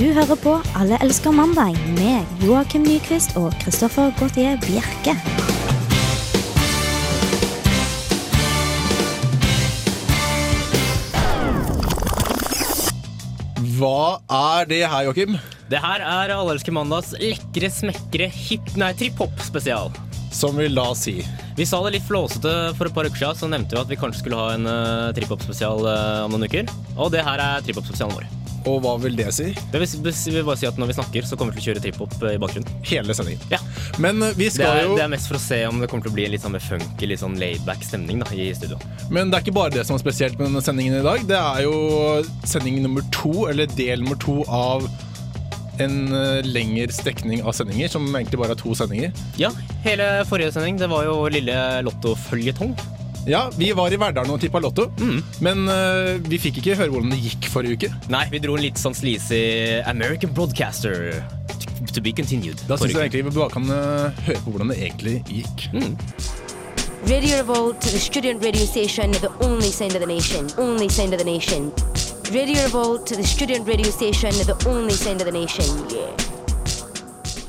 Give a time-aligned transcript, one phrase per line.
[0.00, 5.12] Du hører på Alle elsker mandag med Joakim Nyquist og Christoffer Gautier Bjerke.
[13.76, 15.36] Hva er det her, Joakim?
[15.68, 18.72] Det her er Alle elsker mandags lekre, smekre hip...
[18.80, 19.92] Nei, trip-hop-spesial.
[20.32, 21.18] Som vil da si
[21.58, 24.00] Vi sa det litt flåsete for et par uker siden, så nevnte vi at vi
[24.00, 26.78] kanskje skulle ha en uh, trip-hop-spesial uh, om noen uker.
[26.96, 28.39] Og det her er trip-hop-spesialen vår.
[28.68, 29.50] Og hva vil det si?
[29.72, 31.84] Det vil, vil bare si at Når vi snakker, så kommer vi til å kjøre
[31.86, 32.80] trip-hop uh, i bakgrunnen.
[32.86, 33.44] Hele sendingen.
[33.52, 33.60] Ja.
[34.02, 35.88] Men vi vi Det skal er, jo det er mest for å se om det
[35.90, 38.78] kommer til å bli en litt sånn funky, litt sånn laidback stemning da, i studio.
[39.12, 41.24] Men det er ikke bare det som er spesielt med denne sendingen i dag.
[41.28, 41.76] Det er jo
[42.48, 44.88] sending nummer to, eller del nummer to av
[45.80, 49.12] en uh, lengre strekning av sendinger, som egentlig bare er to sendinger.
[49.40, 49.52] Ja,
[49.86, 51.56] hele forrige sending det var jo lille
[51.86, 52.74] Lotto-føljetong.
[53.26, 55.20] Ja, vi var i Verdalen og tippa Lotto, Mm.
[55.44, 57.90] men uh, vi fikk ikke høre hvordan det gikk forrige uke.
[58.08, 61.22] Nei, vi dro en litt sånn sleazy American Broadcaster.
[61.92, 62.56] To- be continued.
[62.68, 65.66] Da syns jeg egentlig vi bare kan uh, høre på hvordan det egentlig gikk.
[67.08, 70.48] Radio Revolt, the student radio station, the only sound of the nation.
[70.56, 71.72] Only sound of the nation.
[72.32, 75.64] Radio Revolt, the student radio station, the only sound of the nation.
[75.90, 76.16] Yeah.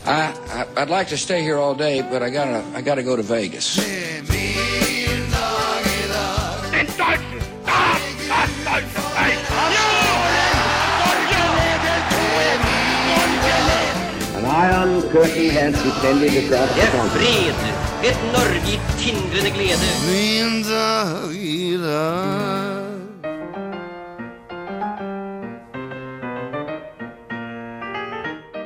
[0.05, 3.15] I, I I'd like to stay here all day, but I gotta I gotta go
[3.15, 3.77] to Vegas.
[3.77, 4.25] An
[14.61, 17.57] iron curtain has descended across the Det er fred,
[18.09, 19.87] et Norge i tindrende glede.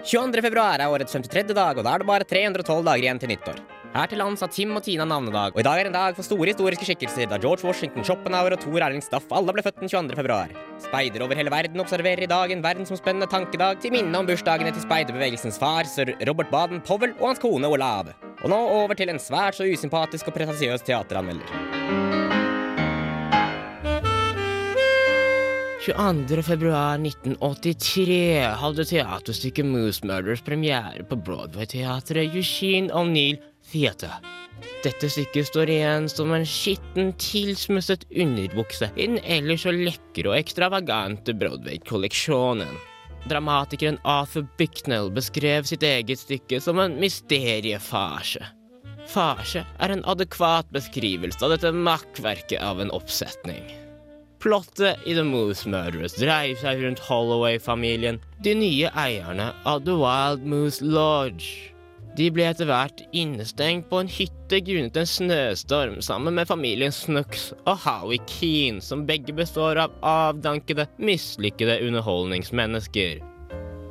[0.06, 0.42] 22.
[0.42, 1.54] februar er årets 53.
[1.56, 3.64] dag, og da er det bare 312 dager igjen til nyttår.
[3.96, 6.28] Her til lands har Tim og Tina navnedag, og i dag er en dag for
[6.28, 9.88] store historiske skikkelser, da George Washington, Schopenhauer og Thor Erling Staff alle ble født den
[9.88, 10.18] 22.
[10.18, 10.52] februar.
[10.84, 14.84] Speidere over hele verden observerer i dag en verdensomspennende tankedag til minne om bursdagene til
[14.84, 18.11] speiderbevegelsens far, sir Robert Baden-Powell, og hans kone Olav.
[18.44, 21.55] Og nå over til en svært så usympatisk og pretensiøs teateranmelder.
[25.86, 26.44] 22.
[26.44, 33.38] februar 1983 hadde teaterstykket Moose Murders premiere på Broadway-teatret Eugene O'Neill
[33.71, 34.11] Theatre.
[34.86, 40.37] Dette stykket står igjen som en skitten, tilsmusset underbukse i den ellers så lekre og
[40.37, 42.75] ekstravagante Broadway-kolleksjonen.
[43.25, 48.43] Dramatikeren Arthur Bicknell beskrev sitt eget stykke som en mysteriefarse.
[49.09, 53.65] Farse er en adekvat beskrivelse av dette makkverket av en oppsetning.
[54.42, 60.45] Plottet i The Moose Murderers dreier seg rundt Holloway-familien, de nye eierne av The Wild
[60.45, 61.74] Moose Lodge.
[62.15, 67.49] De ble etter hvert innestengt på en hytte grunnet en snøstorm sammen med familien Snooks
[67.65, 73.20] og Howie Keane, som begge består av avdankede, mislykkede underholdningsmennesker.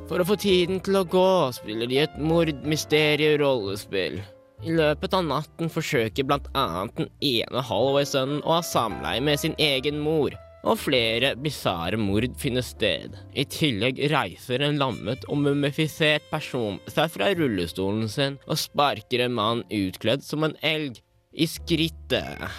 [0.09, 4.17] For å få tiden til å gå spiller de et mordmysterie-rollespill.
[4.65, 9.53] I løpet av natten forsøker blant annet den ene Holloway-sønnen å ha samleie med sin
[9.61, 10.33] egen mor,
[10.65, 13.13] og flere bisarre mord finner sted.
[13.37, 19.37] I tillegg reiser en lammet og mumifisert person seg fra rullestolen sin og sparker en
[19.37, 20.99] mann utkledd som en elg
[21.35, 22.49] i skrittet.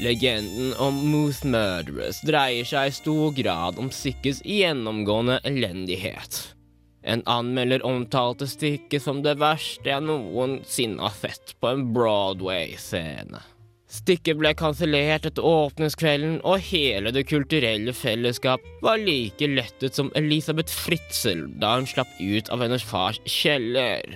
[0.00, 6.40] Legenden om Moose Murderers dreier seg i stor grad om stykkets gjennomgående elendighet.
[7.04, 13.40] En anmelder omtalte stykket som det verste jeg noensinne har sett på en Broadway-scene.
[13.90, 20.70] Stykket ble kansellert etter åpningskvelden, og hele det kulturelle fellesskap var like lettet som Elisabeth
[20.70, 24.14] Fritzel da hun slapp ut av hennes fars kjeller.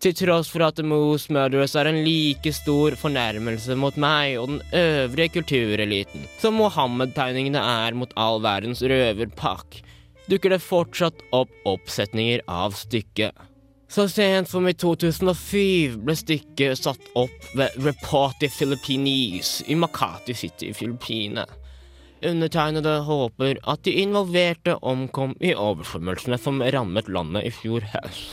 [0.00, 4.54] Til tross for at The Moose Murderers er en like stor fornærmelse mot meg og
[4.54, 9.82] den øvrige kultureliten som Mohammed-tegningene er mot all verdens røverpakk,
[10.30, 13.34] dukker det fortsatt opp oppsetninger av stykket.
[13.90, 20.70] Så sent som i 2007 ble stykket satt opp ved Reporti Philippines i Makati City
[20.70, 21.42] i Filippinene.
[22.22, 28.30] Undertegnede håper at de involverte omkom i oversvømmelsene som rammet landet i fjor høst.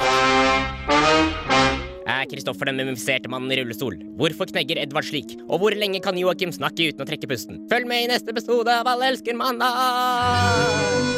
[2.07, 3.97] Er Kristoffer den mumifiserte mannen i rullestol?
[4.19, 5.33] Hvorfor knegger Edvard slik?
[5.47, 7.63] Og hvor lenge kan Joakim snakke uten å trekke pusten?
[7.71, 11.16] Følg med i neste episode av Alle elsker mandag!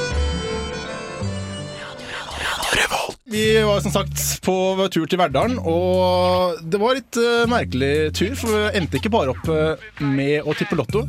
[3.31, 4.53] Vi var som sagt på
[4.89, 9.35] tur til Verdalen, og det var litt uh, merkelig tur, for vi endte ikke bare
[9.35, 11.03] opp uh, med å tippe Lotto.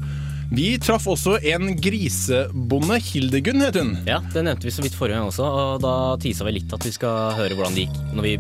[0.53, 2.99] Vi traff også en grisebonde.
[3.07, 3.95] Hildegunn het hun.
[4.05, 6.85] Ja, det nevnte vi så vidt forrige gang også, og da tisa vi litt at
[6.85, 8.35] vi skal høre hvordan det gikk når vi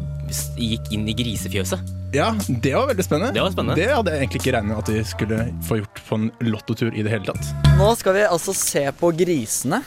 [0.74, 1.96] gikk inn i grisefjøset.
[2.12, 3.32] Ja, Det var veldig spennende.
[3.32, 3.78] Det var spennende.
[3.78, 6.90] Det hadde jeg egentlig ikke regnet med at vi skulle få gjort på en lottotur
[6.90, 7.52] i det hele tatt.
[7.78, 9.80] Nå skal vi altså se på grisene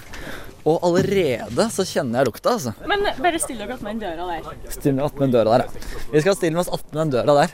[0.64, 2.72] Og allerede så kjenner jeg lukta, altså.
[2.88, 4.42] Men bare still dere attmed den døra der.
[4.72, 6.04] Stille meg attmed døra der, ja.
[6.14, 7.50] Vi skal stille oss attmed den døra der.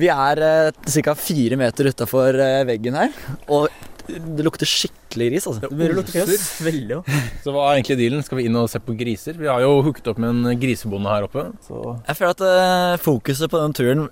[0.00, 0.70] Vi er eh,
[1.02, 1.14] ca.
[1.18, 3.10] fire meter utafor eh, veggen her,
[3.50, 3.68] og
[4.18, 5.46] det lukter skikkelig gris.
[5.46, 5.62] altså.
[5.62, 6.44] Det begynner å lukte oser.
[6.66, 7.10] veldig òg.
[7.44, 8.24] Så hva er egentlig dealen?
[8.26, 9.38] Skal vi inn og se på griser?
[9.40, 11.46] Vi har jo hooket opp med en grisebonde her oppe.
[11.66, 14.06] Så Jeg føler at uh, fokuset på den turen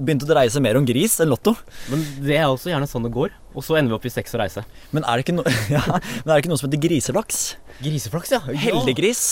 [0.00, 1.54] begynte å dreie seg mer om gris enn lotto.
[1.92, 3.34] Men det er også gjerne sånn det går.
[3.54, 4.64] Og så ender vi opp i sex og reise.
[4.94, 7.42] Men er det ikke, no ja, men er det ikke noe som heter griseflaks?
[7.80, 8.42] Griseflaks, ja.
[8.66, 9.24] Heldiggris?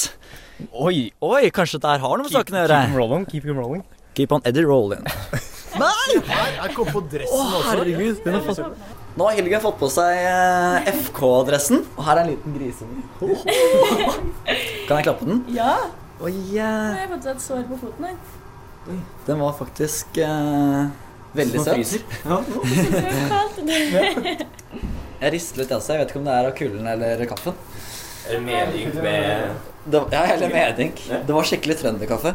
[0.73, 1.11] Oi.
[1.23, 2.83] Oi, kanskje det her har noe med saken å gjøre?
[2.83, 3.29] Keep him rolling.
[3.31, 3.87] Keep him rolling.
[4.19, 5.05] Keep on Eddie rolling.
[5.83, 6.19] Nei!
[6.19, 8.23] Jeg kom på dressen også herregud.
[8.25, 8.97] Den har fått...
[9.17, 13.03] Nå har Hilgen fått på seg eh, FK-dressen, og her er en liten grisunge.
[14.89, 15.43] Kan jeg klappe den?
[15.55, 15.75] Ja.
[16.19, 18.17] Oi, uh, Jeg har fått et sår på foten her.
[19.27, 20.89] den var faktisk uh,
[21.39, 22.03] veldig søt.
[22.27, 23.59] er kaldt.
[25.19, 25.95] Jeg rister litt, altså.
[25.95, 27.57] Jeg vet ikke om det er av kulden eller kaffen.
[28.29, 29.51] Eller det medynk med
[29.89, 31.03] Det, ja, eller medynk.
[31.11, 32.35] Det var skikkelig trønderkaffe.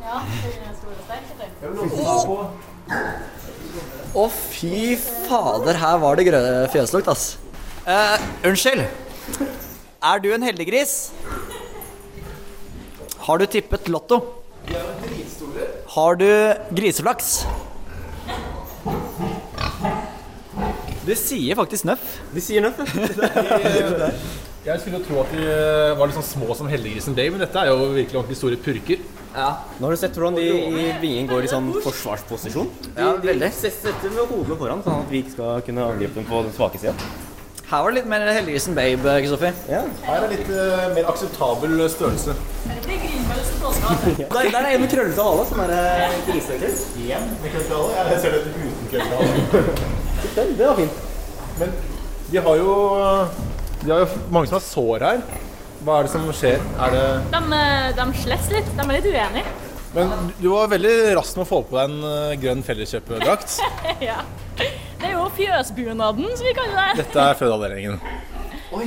[0.00, 1.26] Ja, den stor og sterk.
[4.12, 7.36] Å, fy fader, her var det grønne fjøslukt, ass.
[7.88, 8.84] Eh, unnskyld.
[10.02, 11.10] Er du en heldiggris?
[13.22, 14.18] Har du tippet lotto?
[15.94, 16.28] Har du
[16.74, 17.44] griseflaks?
[21.06, 22.04] Det sier faktisk nøff.
[22.34, 22.78] De sier nøff,
[24.62, 27.40] Jeg skulle jo tro at de eh, var litt sånn små som heldiggrisen Dave, men
[27.42, 29.00] dette er jo virkelig ordentlig store purker.
[29.34, 29.48] Ja,
[29.80, 32.68] Nå har du sett hvordan de i vingen går i sånn forsvarsposisjon?
[32.92, 33.48] Ja, Ja, de veldig.
[33.58, 36.78] setter med hodet foran, sånn at vi ikke skal kunne angripe dem på den svake
[36.78, 36.94] sida.
[37.72, 39.58] Her var det litt mer heldiggrisen babe, Kristoffer.
[39.72, 39.80] Ja.
[40.06, 42.34] Her er litt uh, mer akseptabel størrelse.
[42.68, 44.28] Det.
[44.32, 46.76] Der, der er en med krøllete hale som er eh, grisekrøll.
[47.08, 48.10] Ja, med krøllhale?
[48.12, 49.64] Jeg ser det uten krøllhale.
[50.36, 51.02] Den, det var fint.
[51.58, 51.74] Men
[52.30, 52.76] de har jo
[53.82, 55.22] De har jo mange som har sår her.
[55.82, 56.60] Hva er det som skjer?
[56.84, 58.68] Er det De, eh, de slåss litt.
[58.78, 59.54] De er litt uenige.
[59.92, 63.56] Men du var veldig rask med å få på deg en eh, grønn felleskjøpedrakt.
[64.08, 64.20] ja.
[64.54, 67.02] Det er jo fjøsbunaden, som vi kaller det.
[67.02, 67.96] Dette er fødeavdelingen.
[68.78, 68.86] Oi,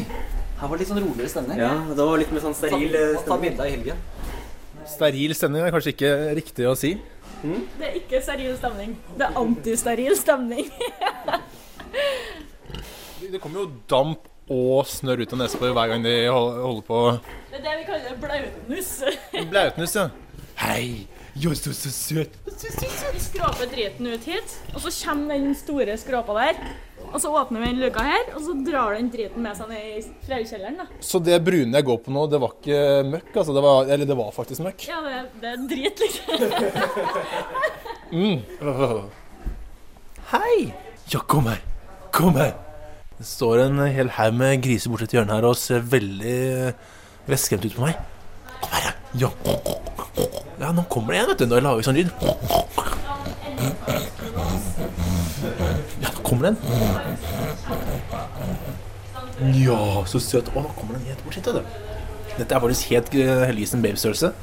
[0.61, 1.59] her var det litt sånn roligere stemning.
[1.59, 3.25] Ja, det var litt med sånn steril stemning.
[3.27, 3.99] Ta bilde i helgen.
[4.93, 6.93] Steril stemning er kanskje ikke riktig å si.
[7.43, 8.95] Det er ikke steril stemning.
[9.19, 10.71] Det er antisteril stemning.
[13.25, 17.01] Det kommer jo damp og snørr ut av nesa på hver gang de holder på.
[17.49, 18.93] Det er det vi kaller blautnuss.
[19.51, 20.09] Blautnuss, ja.
[20.61, 22.35] Hei, Jo, er så, så søt.
[22.47, 26.61] Vi skraper driten ut hit, og så kommer den store skrapa der.
[27.09, 29.83] Og så åpner vi den luka her, og så drar den driten med seg ned
[29.97, 30.87] i flaukjelleren.
[31.03, 32.79] Så det brune jeg går på nå, det var ikke
[33.11, 33.33] møkk?
[33.35, 33.55] altså?
[33.57, 34.87] Det var, eller det var faktisk møkk?
[34.87, 36.33] Ja, det, det er drit, liksom.
[38.15, 38.37] Mm.
[40.29, 40.67] Hei!
[41.09, 41.57] Ja, kom her.
[42.13, 42.53] Kom her.
[43.15, 46.73] Det står en hel haug med griser borti et hjørne her og ser veldig
[47.29, 47.95] vettskremt ut på meg.
[48.59, 49.29] Kom her, ja.
[50.59, 50.71] Ja.
[50.75, 51.45] Nå kommer det en, vet du.
[51.47, 52.09] Når jeg lager sånn lyd.
[56.03, 56.57] Ja, nå kommer den.
[59.61, 59.79] Ja,
[60.11, 60.51] så søt.
[60.51, 61.63] Å, nå kommer den helt bort hit, vet du.
[62.35, 64.33] Dette er faktisk helt uh, Helgesen babystørrelse.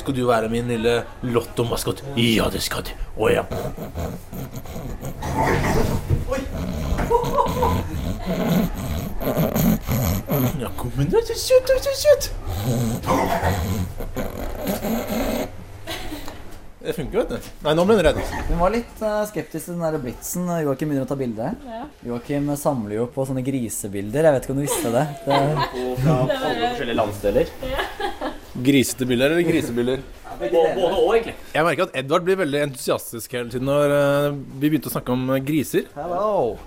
[0.00, 2.00] Skal du være min lille lottomaskot?
[2.16, 2.92] Ja, det skal du.
[3.20, 3.44] Å ja.
[10.60, 12.30] Ja, kom igjen, så søt, så søt.
[16.80, 17.48] Det funker, vet du.
[17.66, 18.18] Nei, nå ble hun redd.
[18.48, 20.48] Hun var litt eh, skeptisk til den der blitsen.
[20.64, 21.50] Joakim begynner å ta bilde.
[21.68, 21.82] Ja.
[22.08, 24.30] Joakim samler jo på sånne grisebilder.
[24.30, 25.04] Jeg vet ikke om du visste det.
[25.26, 25.40] det
[25.84, 27.52] Og fra alle forskjellige landsdeler.
[28.64, 30.02] Grisete bilder eller grisebilder?
[30.40, 30.60] Både
[30.96, 31.34] og, egentlig.
[31.54, 34.26] Jeg merker at Edvard blir veldig entusiastisk hele tiden når eh,
[34.60, 35.88] vi begynte å snakke om eh, griser.
[35.96, 36.58] Hello.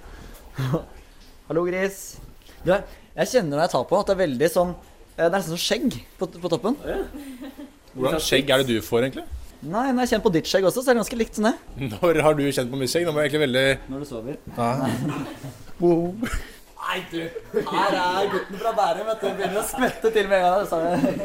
[1.49, 2.01] Hallo, gris.
[2.63, 5.33] Du, jeg kjenner når jeg tar på at det er veldig sånn eh, Det er
[5.35, 6.77] nesten som skjegg på, på toppen.
[7.93, 9.25] Hvordan skjegg er det du får, egentlig?
[9.63, 11.53] Nei, når jeg kjenner på ditt skjegg også, så er det ganske likt sånn det.
[11.93, 13.05] Når har du kjent på mitt skjegg?
[13.07, 14.41] Nå må jeg egentlig veldig Når du sover.
[15.79, 16.09] Wow.
[16.83, 17.21] Nei, du.
[17.69, 19.29] Her er gutten fra Bærum, vet du.
[19.37, 21.23] Begynner å skvette til med en gang.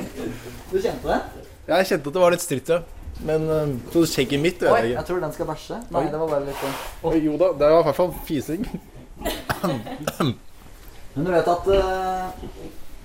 [0.70, 1.18] Du kjente det?
[1.68, 2.78] Ja, Jeg kjente at det var litt stritt, ja.
[3.28, 4.94] Men eh, så skjegget mitt Oi, ødelegger.
[4.94, 5.80] jeg tror den skal bæsje.
[5.90, 6.76] Nei, det var bare litt sånn.
[7.10, 7.50] Oi, jo da.
[7.58, 8.68] Det var i hvert fall fising.
[11.14, 12.30] Men du vet at uh,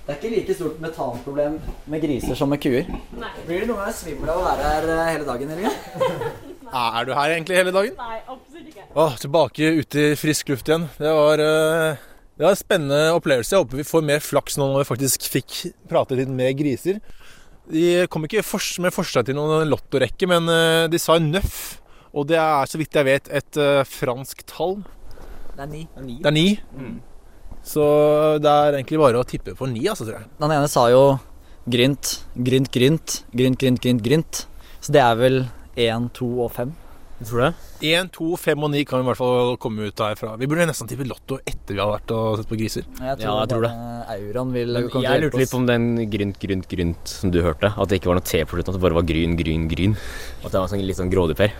[0.06, 1.58] det er ikke like stort metanproblem
[1.90, 2.86] med griser som med kuer.
[3.18, 3.30] Nei.
[3.48, 5.74] Blir det noen ganger svimmel av å være her hele dagen, Helge?
[6.74, 7.94] Er du her egentlig hele dagen?
[7.98, 8.84] Nei, absolutt ikke.
[8.98, 10.88] Åh, tilbake ute i frisk luft igjen.
[10.98, 12.00] Det var, eh,
[12.34, 13.54] det var en spennende opplevelse.
[13.54, 15.58] Jeg håper vi får mer flaks nå når vi faktisk fikk
[15.90, 16.98] prate litt med griser.
[17.70, 18.42] De kom ikke
[18.82, 21.78] med forslag til noen lottorekke, men eh, de sa nøff.
[22.14, 24.80] Og det er, så vidt jeg vet, et eh, fransk tall.
[25.54, 25.84] Det er ni.
[25.94, 26.48] Det er ni.
[27.64, 27.84] Så
[28.42, 30.30] det er egentlig bare å tippe på ni, altså, tror jeg.
[30.42, 31.04] Den ene sa jo
[31.70, 34.46] Grynt, Grynt, Grynt, Grynt, Grynt, Grynt, Grynt.
[34.84, 35.44] Så det er vel
[35.80, 36.74] én, to og fem.
[37.22, 37.52] Tror du det?
[37.94, 40.32] Én, to, fem og ni kan vi i hvert fall komme ut herfra.
[40.40, 42.88] Vi burde nesten tippe Lotto etter vi har vært og sett på griser.
[42.98, 43.70] Jeg Ja, jeg tror det.
[44.34, 47.06] bare vil Men komme til å jeg lurte litt på om den grynt, grynt, grynt
[47.06, 47.70] som du hørte.
[47.70, 49.96] At det ikke var noe T på slutten, at det bare var gryn, gryn, gryn.
[50.44, 51.54] At det var sånn, litt sånn grådig per.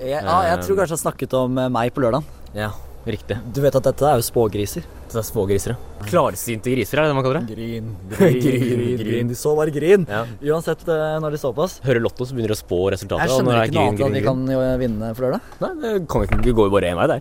[0.00, 2.24] Jeg, ja, jeg tror kanskje han snakket om eh, meg på lørdag.
[2.54, 2.70] Ja,
[3.06, 3.36] riktig.
[3.54, 4.84] Du vet at dette er jo spågriser.
[5.10, 6.06] Det er spågriser, ja.
[6.06, 7.54] Klarsynte griser, er det det man kaller det?
[7.56, 7.88] Grin.
[8.12, 9.30] Grin, grin, grin.
[9.32, 10.04] De så bare grin.
[10.08, 10.22] Ja.
[10.52, 11.78] Uansett eh, når de så på oss.
[11.86, 13.26] Hører Lotto, så begynner de å spå resultatet.
[13.26, 15.40] Jeg skjønner er ikke noe annet enn at vi kan jo vinne for lørdag.
[15.64, 17.20] Nei, det kan ikke, Vi går jo bare én vei der.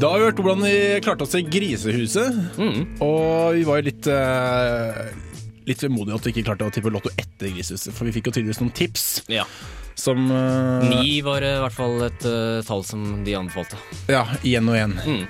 [0.00, 2.30] Da har vi hørt hvordan vi klarte oss i Grisehuset.
[3.02, 5.02] Og vi var jo litt eh,
[5.70, 7.92] Litt vemodig at vi ikke klarte å tippe Lotto etter Grisehuset.
[7.94, 9.44] For vi fikk jo tydeligvis noen tips Ja.
[10.00, 13.78] som uh, Ni var i hvert fall et uh, tall som de anbefalte.
[14.10, 14.96] Ja, igjen og igjen.
[15.06, 15.24] Mm.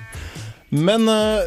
[0.87, 1.43] Men uh,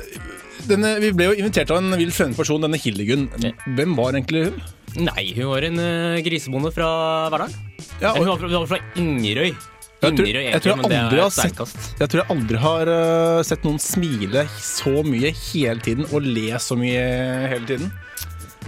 [0.69, 3.27] denne, vi ble jo invitert av en vill fremmed person, denne Hildegunn.
[3.75, 4.63] Hvem var egentlig hun?
[5.09, 5.81] Nei, hun var en
[6.23, 6.89] grisebonde fra
[7.35, 7.55] Verdal.
[7.99, 9.51] Ja, Hun hun var fra Ingerøy.
[10.05, 12.89] Jeg tror- jeg tror jeg sett- jeg tror jeg aldri har
[13.49, 17.01] sett noen smile så mye hele tiden og le så mye
[17.49, 17.91] hele tiden.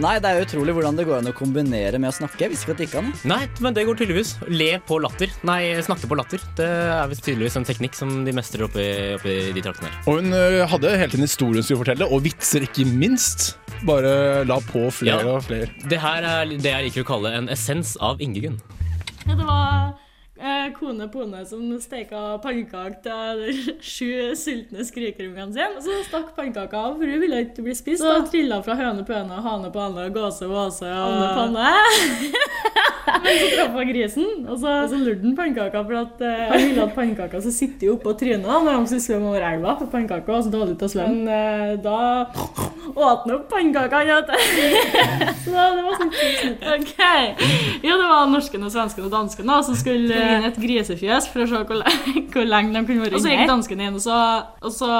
[0.02, 2.42] Nei, det er utrolig hvordan det går an å kombinere med å snakke.
[2.44, 3.06] Jeg visste ikke at det gikk an.
[3.30, 4.34] Nei, men det går tydeligvis.
[4.52, 5.32] Le på latter.
[5.48, 6.42] Nei, snakke på latter.
[6.58, 8.84] Det er visst tydeligvis en teknikk som de mestrer oppi,
[9.16, 9.96] oppi de traktene her.
[10.10, 13.54] Og hun eh, hadde hele tiden historien skulle fortelle, og vitser ikke minst.
[13.88, 15.34] Bare la på flere Ja.
[15.38, 15.70] og flere.
[15.88, 18.60] Det her er det jeg liker å kalle en essens av Ingegunn.
[19.26, 19.94] Ja, det var
[20.78, 23.60] kone Pone som steika pannekaker til
[23.92, 25.82] sju sultne skrikerungene sine.
[25.84, 28.02] Så stakk pannekaka av, for hun ville ikke bli spist.
[28.02, 31.70] Så trilla fra høne på høne, hane på hane, gåse på våse og Anne panne.
[33.22, 36.40] Men så traff hun grisen, og så, og så lurte han pannekaka for at eh,
[36.50, 39.76] han ville at pannekaka skulle sitte oppå trynet da, når de skulle svømme over elva.
[39.78, 41.22] For pannekaka var så dårlig til å svømme.
[41.22, 42.00] Men eh, da
[43.06, 44.02] åt han opp pannekaka.
[44.06, 46.66] Ja, så det var sånn snitt.
[46.76, 46.94] Ok.
[47.86, 51.28] Ja, det var norsken og svensken og dansken da, som skulle inn i et grisefjøs
[51.32, 51.82] for å se hvor,
[52.32, 54.18] hvor lenge de kunne være Og så gikk dansken inn, og så,
[54.60, 54.90] og så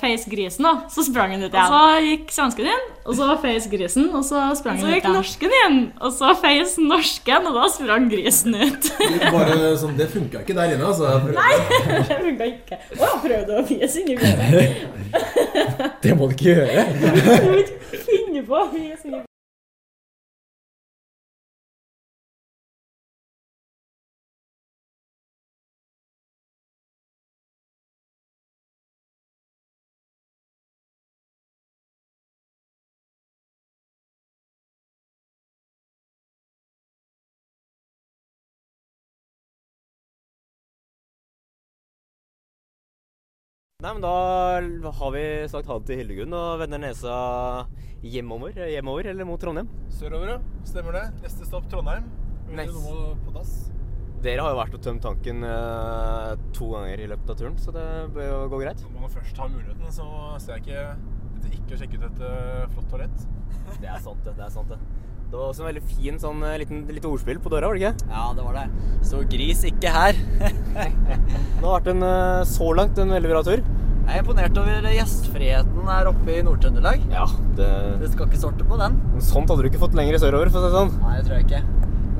[0.00, 0.74] feis grisen, da.
[0.92, 1.60] Så sprang han ut igjen.
[1.64, 4.94] Og så gikk svensken inn, og så feis grisen, og så sprang han ut igjen.
[4.94, 8.90] Så gikk norsken inn, og så feis norsken, og da sprang grisen ut.
[9.36, 11.16] Bare sånn, Det funka ikke der inne, altså.
[12.10, 12.82] det funka ikke.
[12.98, 15.96] Å, jeg prøvde å fjes inni fjøset.
[16.04, 16.86] Det må du ikke gjøre.
[16.98, 19.27] Du må ikke finne på å fjes inni
[43.78, 47.12] Nei, men Da har vi sagt ha det til Hildegunn og vender nesa
[48.02, 49.68] hjemover, hjemover eller mot Trondheim.
[49.94, 50.38] Sørover, ja.
[50.66, 51.02] Stemmer det.
[51.22, 52.08] Neste stopp Trondheim.
[52.50, 52.74] Nice.
[52.74, 53.52] må på dass.
[54.24, 57.76] Dere har jo vært og tømt tanken eh, to ganger i løpet av turen, så
[57.78, 58.82] det bør jo gå greit.
[58.88, 60.10] Når man først har muligheten, så
[60.42, 63.26] ser jeg ikke ikke å sjekke ut et eh, flott toalett.
[63.78, 64.34] Det er sant, det.
[64.40, 64.80] det er sant det.
[65.28, 67.82] Det var også en veldig fin sånn eh, liten, litt ordspill på døra, var det
[67.90, 68.06] ikke?
[68.08, 68.94] Ja, det var det.
[69.04, 70.16] Så gris ikke her.
[70.78, 73.60] Det har vært en eh, så langt en veldig bra tur.
[74.08, 77.02] Jeg er imponert over gjestfriheten her oppe i Nord-Trøndelag.
[77.12, 77.26] Ja,
[77.58, 77.68] det...
[78.00, 78.96] Det skal ikke sorte på den.
[79.20, 80.94] Sånt hadde du ikke fått lenger sørover, for å si det sånn.
[81.02, 81.60] Nei, det tror jeg ikke.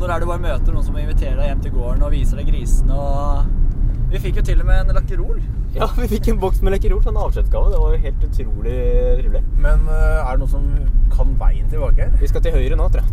[0.02, 2.52] Når er det bare møter noen som inviterer deg hjem til gården og viser deg
[2.52, 5.40] grisene og Vi fikk jo til og med en lakkerol.
[5.76, 7.70] Ja, vi fikk en boks med Lekkerol som en avskjedsgave.
[7.72, 8.76] Det var jo helt utrolig
[9.20, 9.42] trivelig.
[9.60, 10.64] Men eh, er det noen som
[11.12, 12.14] kan veien tilbake her?
[12.20, 13.10] Vi skal til høyre nå, tror jeg.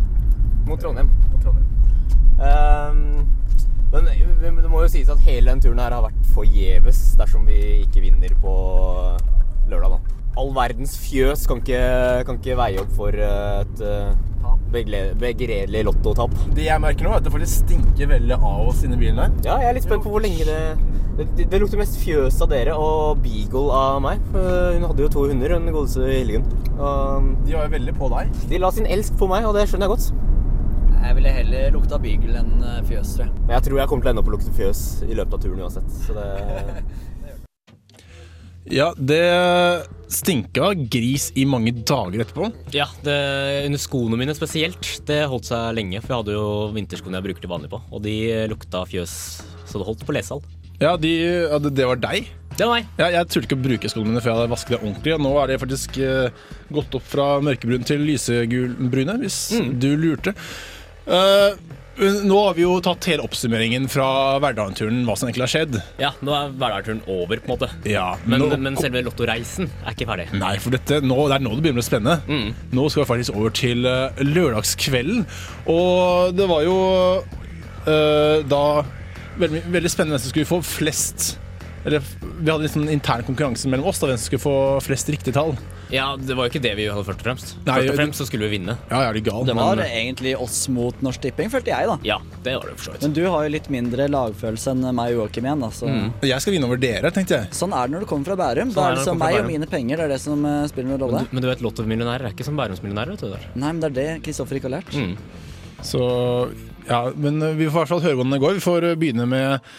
[0.66, 1.10] Mot Trondheim.
[1.32, 1.66] Mot Trondheim.
[2.36, 3.26] Um,
[3.92, 4.08] men
[4.60, 8.02] det må jo sies at hele den turen her har vært forgjeves dersom vi ikke
[8.04, 8.54] vinner på
[9.70, 10.16] lørdag, da.
[10.36, 11.80] All verdens fjøs kan ikke,
[12.28, 14.10] kan ikke veie opp for eh, et uh,
[14.42, 16.34] begle- begredelig lottotap.
[16.56, 19.34] Det jeg merker nå, er at det faktisk stinker veldig av oss inni bilen her.
[19.46, 20.60] Ja, jeg er litt spent på hvor lenge det
[21.16, 24.20] Det, det lukter mest fjøs av dere og beagle av meg.
[24.34, 26.44] Hun hadde jo to hunder, hun godeste Hildegunn.
[26.76, 28.36] De var jo veldig på deg.
[28.50, 30.26] de la sin elsk på meg, og det skjønner jeg godt.
[31.06, 33.34] Jeg ville heller lukta beagle enn eh, fjøs, tror jeg.
[33.46, 35.42] Men jeg tror jeg kommer til å ende opp å lukte fjøs i løpet av
[35.44, 35.98] turen uansett.
[36.02, 36.26] Så det
[38.72, 39.20] Ja, det
[40.10, 42.48] stinka gris i mange dager etterpå.
[42.74, 43.14] Ja, det,
[43.68, 44.88] under skoene mine spesielt.
[45.06, 47.80] Det holdt seg lenge, for jeg hadde jo vinterskoene jeg bruker til vanlig på.
[47.94, 48.16] Og de
[48.50, 49.14] lukta fjøs
[49.66, 50.42] så det holdt på lesehall.
[50.82, 51.12] Ja, de,
[51.48, 52.26] ja det, var deg.
[52.56, 52.90] Det var meg.
[53.00, 55.14] Ja, jeg turte ikke å bruke skoene mine før jeg hadde vasket det ordentlig.
[55.16, 56.44] Og nå er det faktisk eh,
[56.76, 59.72] gått opp fra mørkebrun til lysegulbrune, hvis Mm.
[59.82, 60.34] du lurte.
[61.06, 61.58] Eh,
[61.96, 64.06] Nå har vi jo tatt hele oppsummeringen fra
[64.44, 65.78] Verdalen-turen, hva som egentlig har skjedd.
[66.02, 67.68] Ja, nå er hverdagsturen over, på en måte.
[67.88, 70.26] Ja, Men, nå- men selve lottoreisen er ikke ferdig.
[70.36, 72.18] Nei, for dette, nå, det er nå det begynner å spenne.
[72.28, 72.50] Mm.
[72.76, 75.24] Nå skal vi faktisk over til eh, lørdagskvelden.
[75.72, 76.76] Og det var jo
[77.86, 78.62] eh, da
[79.40, 81.30] veldig, veldig spennende hvem som skulle få flest
[81.86, 85.10] Eller vi hadde en sånn intern konkurranse mellom oss da hvem som skulle få flest
[85.12, 85.52] riktige tall.
[85.94, 87.52] Ja, det var jo ikke det vi hadde først og fremst.
[87.62, 88.74] Nei, først og fremst så skulle vi vinne.
[88.90, 89.46] Ja, er litt gal.
[89.46, 91.96] Det var men- egentlig oss mot Norsk Tipping, følte jeg, da.
[92.02, 93.06] Ja, det var det for så vidt.
[93.06, 95.70] Men du har jo litt mindre lagfølelse enn meg og Joakim igjen, da.
[95.70, 95.86] Så.
[95.86, 96.12] Mm.
[96.26, 97.54] Jeg skal vinne over dere, tenkte jeg.
[97.54, 98.74] Sånn er det når du kommer fra Bærum.
[98.74, 100.66] Sånn da er det det kommer meg og mine penger, det er det som uh,
[100.66, 101.22] spiller noen rolle.
[101.22, 103.30] Men du, men du vet, lottomillionærer er ikke som Bærumsmillionærer, vet du.
[103.30, 103.50] Der.
[103.54, 104.90] Nei, men det er det Kristoffer ikke har lært.
[104.90, 105.14] Mm.
[105.86, 106.02] Så
[106.88, 108.56] ja, men eh, vi får i hvert fall høre hvordan det går.
[108.58, 109.70] Vi får eh, begynne med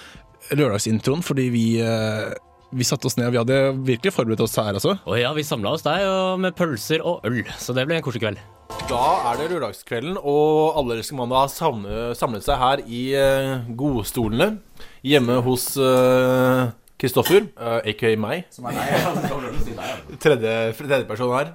[0.56, 2.34] lørdagsintroen, fordi vi, eh,
[2.72, 4.98] vi satte oss ned og vi hadde virkelig forberedt oss her, altså.
[5.08, 8.06] Og ja, vi samla oss der og med pølser og øl, så det ble en
[8.06, 8.44] koselig kveld.
[8.88, 13.68] Da er det lørdagskvelden, og alle elsker mandag har samlet, samlet seg her i uh,
[13.80, 14.58] godstolene
[15.08, 16.68] hjemme hos eh,
[17.00, 18.48] Kristoffer, uh, aka meg.
[18.52, 20.18] Som er deg.
[20.24, 21.54] Tredje, tredje person her.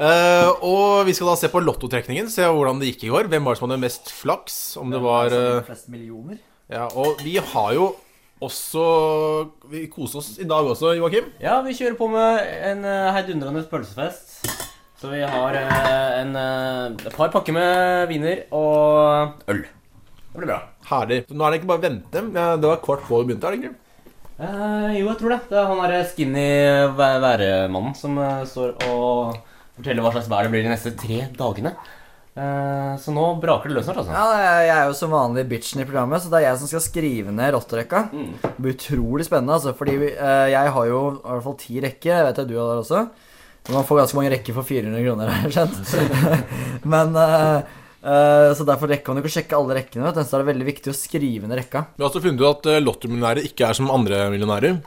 [0.00, 3.30] Uh, og vi skal da se på lottotrekningen, se hvordan det gikk i går.
[3.30, 4.60] Hvem var det som hadde mest flaks?
[4.80, 6.36] Om det var uh.
[6.70, 7.90] Ja, og vi har jo
[8.40, 8.84] også
[9.70, 11.30] Vi koser oss i dag også, Joakim.
[11.42, 14.68] Ja, vi kjører på med en uh, heidundrende pølsefest.
[15.00, 19.62] Så vi har eh, en, eh, et par pakker med viner og øl.
[19.64, 20.58] Det blir bra.
[20.90, 21.22] Herlig.
[21.32, 22.22] Nå er det ikke bare å vente.
[22.34, 23.78] Det var kvart på vi begynte, er det ikke?
[24.40, 25.38] Eh, jo, jeg tror det.
[25.48, 26.44] Det er han derre skinny
[27.00, 29.40] væremannen som eh, står og
[29.78, 31.72] forteller hva slags vær det blir de neste tre dagene.
[32.40, 34.14] Eh, så nå braker det løs snart, altså.
[34.14, 36.84] Ja, jeg er jo som vanlig bitchen i programmet, så det er jeg som skal
[36.84, 38.06] skrive ned rotterekka.
[38.14, 38.30] Mm.
[38.44, 41.82] Det blir utrolig spennende, altså, fordi vi, eh, jeg har jo i hvert fall ti
[41.84, 42.14] rekker.
[42.14, 43.02] Jeg vet at du har det også.
[43.68, 46.40] Og Man får ganske mange rekker for 400 kroner, har jeg skjønt.
[46.94, 47.20] Men
[48.00, 50.24] Uh, eh, Så derfor rekker man jo ikke å sjekke alle rekkene, vet du.
[50.24, 51.84] Så er det veldig viktig å skrive ned rekka.
[51.92, 54.80] Vi har også funnet ut at uh, lottomillionærer ikke er som andre millionærer.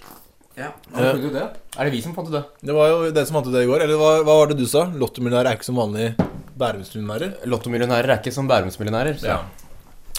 [0.57, 0.71] Ja.
[0.97, 1.45] Har du det?
[1.77, 2.41] Er det vi som fant ut det?
[2.65, 3.85] Det var jo det som fant ut det i går.
[3.85, 4.87] Eller hva, hva var det du sa?
[4.89, 7.45] Lottomillionærer er ikke som vanlige Bærumsmillionærer.
[7.49, 9.17] Lottomillionærer er ikke som Bærumsmillionærer.
[9.19, 9.37] så- Ja.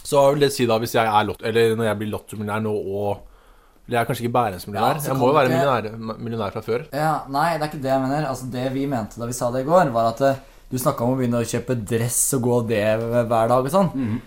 [0.04, 1.40] Så vil det si da hvis jeg er lott...
[1.42, 3.20] Eller når jeg blir lottomillionær nå og
[3.86, 4.94] Eller jeg er kanskje ikke Bærumsmillionær.
[4.94, 6.84] Ja, så jeg må jo være ikke- millionær, millionær fra før.
[6.92, 8.26] Ja, Nei, det er ikke det jeg mener.
[8.28, 10.34] Altså Det vi mente da vi sa det i går, var at eh,
[10.70, 14.20] du snakka om å begynne å kjøpe dress og gå det hver dag og sånn.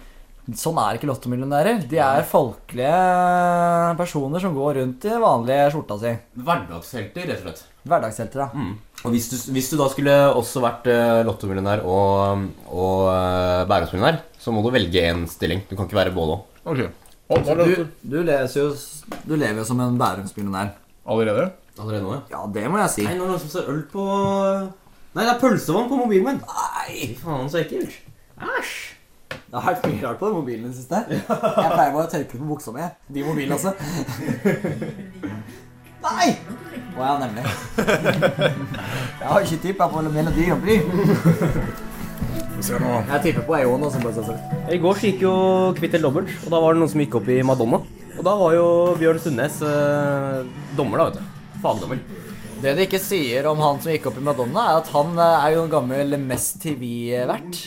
[0.55, 1.81] Sånn er ikke lottomillionærer.
[1.91, 6.13] De er folkelige personer som går rundt i vanlige skjorta si.
[6.39, 7.65] Hverdagshelter, rett og slett.
[7.87, 8.69] Hverdagshelter, da.
[9.03, 14.21] Og hvis du, hvis du da skulle også vært uh, lottomillionær og, og uh, Bærumsmillionær,
[14.39, 15.67] så må du velge én stilling.
[15.67, 16.65] Du kan ikke være både òg.
[16.71, 16.83] Ok.
[17.27, 18.67] Du, du, jo,
[19.27, 20.77] du lever jo som en Bærumsmillionær.
[21.07, 21.49] Allerede?
[21.77, 22.23] Allerede nå, ja.
[22.31, 23.03] Ja, det må jeg si.
[23.03, 24.05] Nei, nå er det noen som ser øl på
[25.17, 26.43] Nei, det er pølsevann på mobilen min.
[26.45, 27.99] Nei, faen, så ekkelt.
[28.37, 28.86] Æsj.
[29.47, 30.99] Det har vært mye rart på den mobilen i det siste.
[31.07, 31.23] Jeg
[31.71, 32.87] pleier bare å tørke ut på buksa mi.
[33.15, 33.71] De mobilene, altså.
[36.03, 36.27] Nei!
[36.97, 37.43] Å ja, nemlig.
[37.77, 40.83] Jeg har ikke tippa på Melodi Grand Prix.
[42.57, 43.55] Jeg tipper på.
[43.87, 44.55] Også, sagt.
[44.73, 45.33] I går gikk jo
[45.77, 47.79] Kvittel dobbelt, og da var det noen som gikk opp i Madonna.
[48.17, 48.67] Og da var jo
[48.99, 50.39] Bjørn Sundnes eh,
[50.75, 51.51] dommer, da, vet du.
[51.63, 52.01] Fagdommer.
[52.61, 55.45] Det de ikke sier om han som gikk opp i Madonna, er at han eh,
[55.45, 57.59] er jo en gammel Mest TV-vert.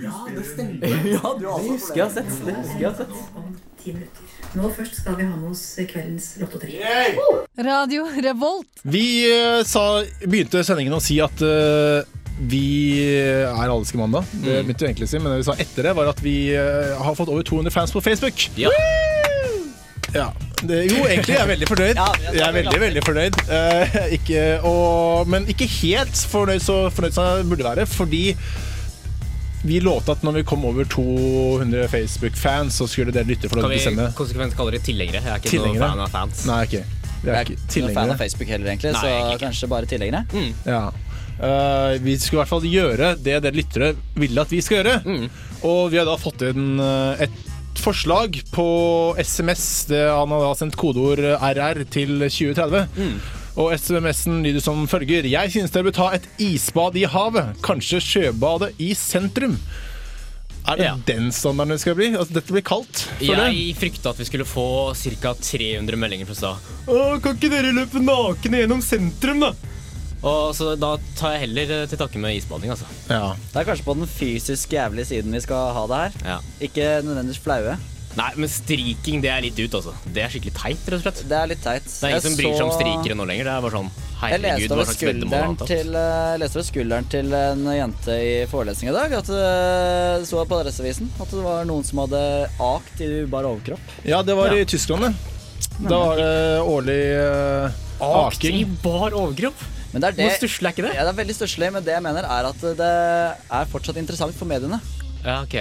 [0.00, 0.94] Ja, det stemmer.
[1.14, 2.30] ja, du Det husker jeg har sett.
[2.46, 4.22] Det husker jeg har sett.
[4.56, 7.20] Nå først skal vi ha med oss kveldens lottotrekk.
[7.64, 8.82] Radio Revolt.
[8.84, 9.84] Vi eh, sa,
[10.24, 12.00] begynte sendingen å si at uh,
[12.40, 12.64] vi
[13.04, 14.24] er Alleske mandag.
[14.32, 14.66] Det Mm.
[14.66, 17.14] begynte vi egentlig å si, men det vi sa etter det, var at vi har
[17.18, 18.48] fått over 200 fans på Facebook.
[18.56, 18.72] Ja.
[20.14, 20.30] Ja.
[20.60, 22.00] Det, jo, egentlig er jeg veldig fornøyd.
[22.00, 23.38] Ja, jeg er veldig, veldig fornøyd.
[23.56, 28.24] Eh, ikke, og, men ikke helt fornøyd så fornøyd som jeg burde være, fordi
[29.60, 33.74] vi lovte at når vi kom over 200 Facebook-fans, så skulle dere lytte for Kan
[33.74, 35.20] vi konsekvent kalle dere tilhengere?
[35.20, 35.84] Jeg er ikke Tilhengere?
[35.84, 36.46] noen fan av fans.
[36.48, 36.76] Nei, ok.
[37.20, 40.48] Vi Jeg er ikke noen fan av Facebook heller, egentlig, Nei, så kanskje bare tilhengere.
[40.64, 40.82] Ja.
[41.40, 44.96] Uh, vi skulle i hvert fall gjøre det dere lyttere ville at vi skal gjøre.
[45.04, 45.28] Mm.
[45.68, 47.22] Og vi har da fått inn eh,
[47.70, 48.64] et forslag på
[49.22, 49.86] SMS.
[49.90, 52.88] Det, han har da sendt kodeord RR til 2030.
[52.96, 53.20] Mm.
[53.60, 55.26] Og SMS-en lyder som følger.
[55.28, 57.56] Jeg synes dere bør ta et isbad i havet.
[57.66, 59.56] Kanskje sjøbadet i sentrum.
[60.68, 60.94] Er det Ja.
[61.06, 62.10] den standarden det skal bli?
[62.14, 63.08] Altså, dette blir kaldt.
[63.20, 65.32] Jeg frykta at vi skulle få ca.
[65.34, 66.56] 300 meldinger fra stad.
[67.22, 69.52] Kan ikke dere løpe nakne gjennom sentrum, da?
[70.22, 72.88] Og så Da tar jeg heller eh, til takke med isbading, altså.
[73.08, 73.34] Ja.
[73.52, 76.18] Det er kanskje på den fysisk jævlige siden vi skal ha det her.
[76.34, 76.38] Ja.
[76.60, 77.78] Ikke nødvendigvis flaue.
[78.18, 79.92] Nei, men striking det er litt ut, altså.
[80.10, 81.20] Det er skikkelig teit, rett og slett.
[81.30, 81.84] Det er litt teit.
[81.86, 83.46] Det er ingen som bryr seg om strikere nå lenger.
[83.46, 85.70] Det er bare sånn Jeg Herregud, leste hva over slags veddemål skulderen har tatt.
[85.70, 89.14] til, jeg leste over skulderen til en jente i forelesning i dag.
[89.22, 92.22] At eh, det sto på Adresseavisen at det var noen som hadde
[92.66, 93.94] akt i bar overkropp.
[94.04, 94.58] Ja, det var Ja.
[94.58, 95.14] i Tyskland, det.
[95.86, 97.78] Da var det årlig uh,
[98.26, 98.74] Akt i aking.
[98.82, 99.62] bar overkropp?
[99.90, 100.94] Men det er det, Hvor stusslig er ikke det?
[100.94, 102.90] Ja, det er veldig stusslig, men det jeg mener er at det
[103.58, 104.78] er fortsatt interessant for mediene.
[105.24, 105.56] Ja, ok.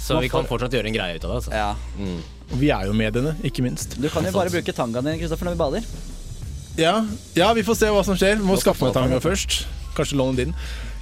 [0.00, 1.54] Så vi kan fortsatt gjøre en greie ut av det, altså.
[1.54, 1.72] Ja.
[1.98, 2.20] Mm.
[2.46, 3.96] Og vi er jo mediene, ikke minst.
[3.98, 5.88] Du kan jo bare bruke tangaen din Kristoffer, når vi bader.
[6.78, 7.00] Ja,
[7.34, 8.36] ja, vi får se hva som skjer.
[8.38, 9.64] Vi Må skaffe meg tanga først.
[9.96, 10.54] Kanskje låne din.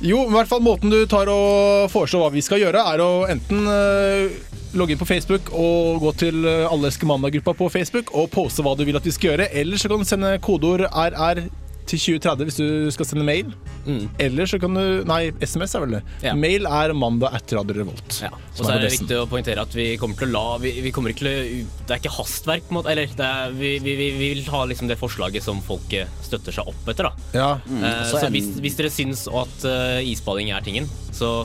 [0.05, 3.11] Jo, i hvert fall måten du tar og foreslår hva vi skal gjøre, er å
[3.31, 4.37] enten eh,
[4.79, 8.63] logge inn på Facebook og gå til eh, Alle elsker mandag-gruppa på Facebook og poste
[8.65, 9.51] hva du vil at vi skal gjøre.
[9.53, 11.45] Eller så kan du sende kodeord RR
[11.85, 13.51] til 2030 hvis du skal sende mail.
[13.85, 14.07] Mm.
[14.25, 16.03] Eller så kan du Nei, SMS er vel det.
[16.25, 16.33] Ja.
[16.39, 18.21] Mail er mandag etter Radio Revolt.
[18.25, 18.31] Ja.
[18.33, 20.93] Og så er det viktig å poengtere at vi kommer til å la Vi, vi
[20.95, 22.93] kommer ikke til å Det er ikke hastverk, på en måte.
[22.95, 26.55] Eller det er, vi, vi, vi vi vil ha liksom det forslaget som folket støtter
[26.55, 27.29] seg opp etter, da.
[27.37, 27.51] Ja.
[27.69, 31.45] Eh, så så en- hvis, hvis dere syns at uh, isbading er tingen, så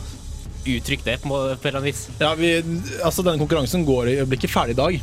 [0.69, 2.01] uttrykk det på, på et eller annet vis.
[2.21, 2.51] Ja, vi,
[3.03, 4.99] altså Denne konkurransen går i, ikke ferdig i dag.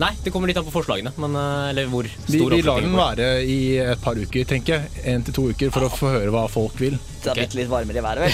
[0.00, 2.80] Nei, det kommer litt an på forslagene, men eh, Eller hvor stor Vi, vi lar
[2.82, 5.02] den være i et par uker, tenker jeg.
[5.12, 6.96] En til to uker for å få høre hva folk vil.
[7.22, 8.32] Det har blitt litt varmere i været, vel.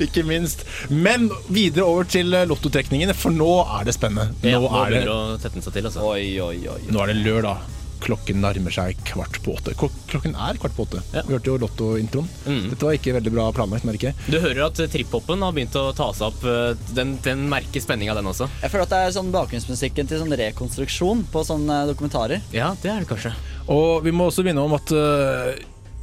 [0.08, 0.64] Ikke minst.
[0.90, 4.32] Men videre over til eh, lottotrekningene, for nå er det spennende.
[4.42, 6.08] Ja, Nå nå er det, begynner det å tette seg til, altså.
[6.14, 6.80] Oi, oi, oi.
[6.90, 7.73] nå er det lørdag.
[8.04, 9.72] Klokken nærmer seg kvart på åtte.
[9.80, 11.00] Klokken er kvart på åtte.
[11.14, 11.22] Ja.
[11.24, 12.26] Vi hørte jo lottointroen.
[12.44, 12.66] Mm.
[12.74, 14.28] Dette var ikke veldig bra planlagt, merker jeg.
[14.28, 16.44] Du hører at triphopen har begynt å ta seg opp.
[16.44, 18.50] eh, Den, den merker spenninga, den også.
[18.60, 22.44] Jeg føler at det er sånn bakgrunnsmusikken til sånn rekonstruksjon på sånne dokumentarer.
[22.52, 23.32] Ja, det er det kanskje.
[23.72, 25.54] Og vi må også minne om at uh,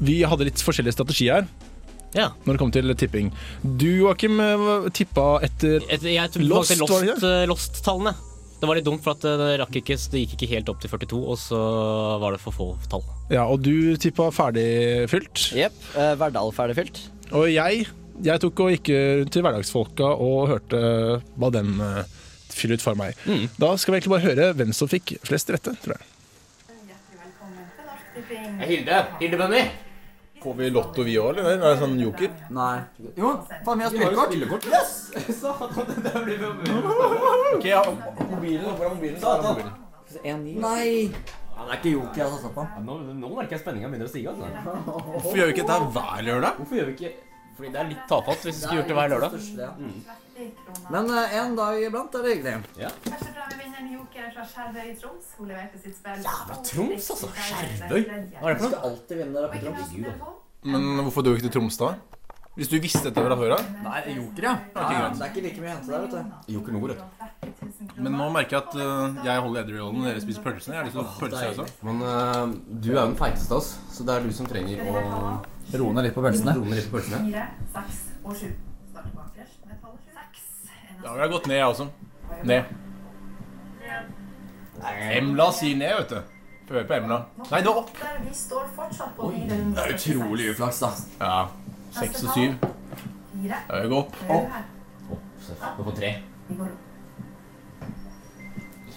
[0.02, 1.46] vi hadde litt forskjellige strategier
[2.18, 2.32] Ja.
[2.44, 3.30] når det kom til tipping.
[3.62, 8.16] Du, Joakim, øh, tippa etter etter jeg Lost, Lost, eh, Lost-tallene.
[8.62, 10.84] Det var litt dumt, for at eh, det, rakk ikke, det gikk ikke helt opp
[10.84, 11.62] til 42, og så
[12.22, 13.02] var det for få tall.
[13.34, 15.48] Ja, og du tippa ferdigfylt.
[15.58, 15.80] Jepp.
[15.96, 17.02] Uh, Verdal ferdigfylt.
[17.34, 17.88] Og jeg,
[18.22, 20.82] jeg tok og gikk rundt til hverdagsfolka og hørte
[21.42, 22.04] hva den uh,
[22.54, 23.18] fyller ut for meg.
[23.26, 23.48] Mm.
[23.58, 26.10] Da skal vi egentlig bare høre hvem som fikk flest rette, tror jeg.
[28.62, 29.06] Hilde!
[29.18, 29.64] Hilde Bunny!
[30.42, 31.52] Får vi lotto vi òg, eller?
[31.54, 32.32] Er det sånn joker?
[32.56, 32.80] Nei.
[33.14, 34.66] Jo, faen, vi har spillekort.
[34.72, 34.96] Yes!
[35.42, 36.48] Satan, det blir
[37.58, 37.84] Ok, ja,
[38.32, 39.20] mobilen, hvor er mobilen?
[39.22, 39.70] Satan?
[40.26, 41.12] Nei.
[41.62, 42.66] Ja, det er ikke joker jeg har satt på.
[42.88, 44.34] Nå, nå merker jeg spenninga begynner å stige.
[44.34, 44.78] Altså.
[45.12, 46.58] Hvorfor gjør vi ikke dette hver lørdag?
[46.58, 47.14] Hvorfor gjør vi ikke
[47.62, 49.34] Fordi det er litt tafatt hvis vi skulle gjort det hver lørdag.
[50.90, 52.54] Men uh, en dag iblant er det hyggelig.
[52.82, 52.90] Ja,
[53.92, 55.28] Joker fra Skjervøy i Troms.
[55.38, 56.24] Hun leverte sitt spill.
[56.26, 57.28] Jævla Troms, altså.
[57.38, 58.02] Skjervøy.
[58.10, 58.72] Hva er det for noe?
[58.72, 60.42] Skal alltid vinne der oppe i Troms.
[60.74, 61.92] Men hvorfor dro du ikke til Troms da?
[62.58, 63.68] Hvis du visste dette fra før av?
[63.86, 64.56] Nei, joker, ja.
[64.74, 66.52] Det er, Det er ikke like mye å hente der, vet du.
[66.58, 68.02] Joker Nord, vet du.
[68.02, 70.76] Men nå merker jeg at uh, jeg holder edru-rollen, dere spiser pølsene.
[70.76, 71.88] Jeg har lyst til å pølse, jeg også.
[71.88, 74.84] Men uh, du er jo den feiteste av oss, så det er du som trenger
[74.84, 74.98] å
[75.80, 76.54] Roe ned litt på pølsene.
[76.60, 78.50] Fire, seks og sju.
[78.92, 80.02] Starter bakerst med tallet.
[80.18, 80.42] Seks.
[81.04, 81.88] Da har jeg gått ned, jeg også.
[82.44, 82.64] Ned.
[85.16, 86.20] Emla sier ned, vet du.
[86.68, 87.18] Få høre på Emla.
[87.52, 87.92] Nei, det var opp.
[88.00, 89.74] Der vi står fortsatt på 400.
[89.76, 90.92] Det er utrolig uflaks, da.
[91.22, 91.42] Ja.
[91.98, 92.52] Seks og syv.
[93.32, 93.60] Fire.
[93.70, 94.16] Da går opp.
[94.28, 94.64] Her.
[95.78, 96.14] Gå på tre.
[96.48, 96.88] Vi går opp.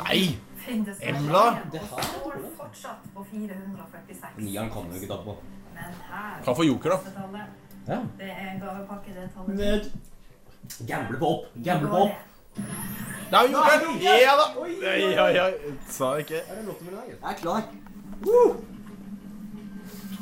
[0.05, 0.23] Nei!
[0.65, 1.43] Det Emla?
[1.73, 4.39] Det står fortsatt på 446.
[4.39, 5.37] Nieren kan du ikke ta på.
[5.75, 6.99] Men her Kan få joker, da.
[7.89, 7.99] Ja.
[8.19, 9.91] Det er en gavepakke, det tallet.
[10.89, 11.51] Gamble på opp.
[11.65, 12.23] Gamble på opp.
[13.33, 13.97] Nei, jokeren!
[14.01, 14.47] Ja da!
[14.61, 15.77] Oi, oi, oi.
[15.91, 16.41] Sa jeg ikke.
[16.47, 17.67] Jeg er klar.
[18.25, 18.55] Woo!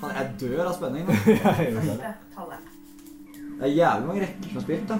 [0.01, 1.15] Faen, jeg dør av spenning nå.
[1.45, 2.71] Første tallet.
[3.61, 4.97] Det er jævlig mange rekker som har spilt, da.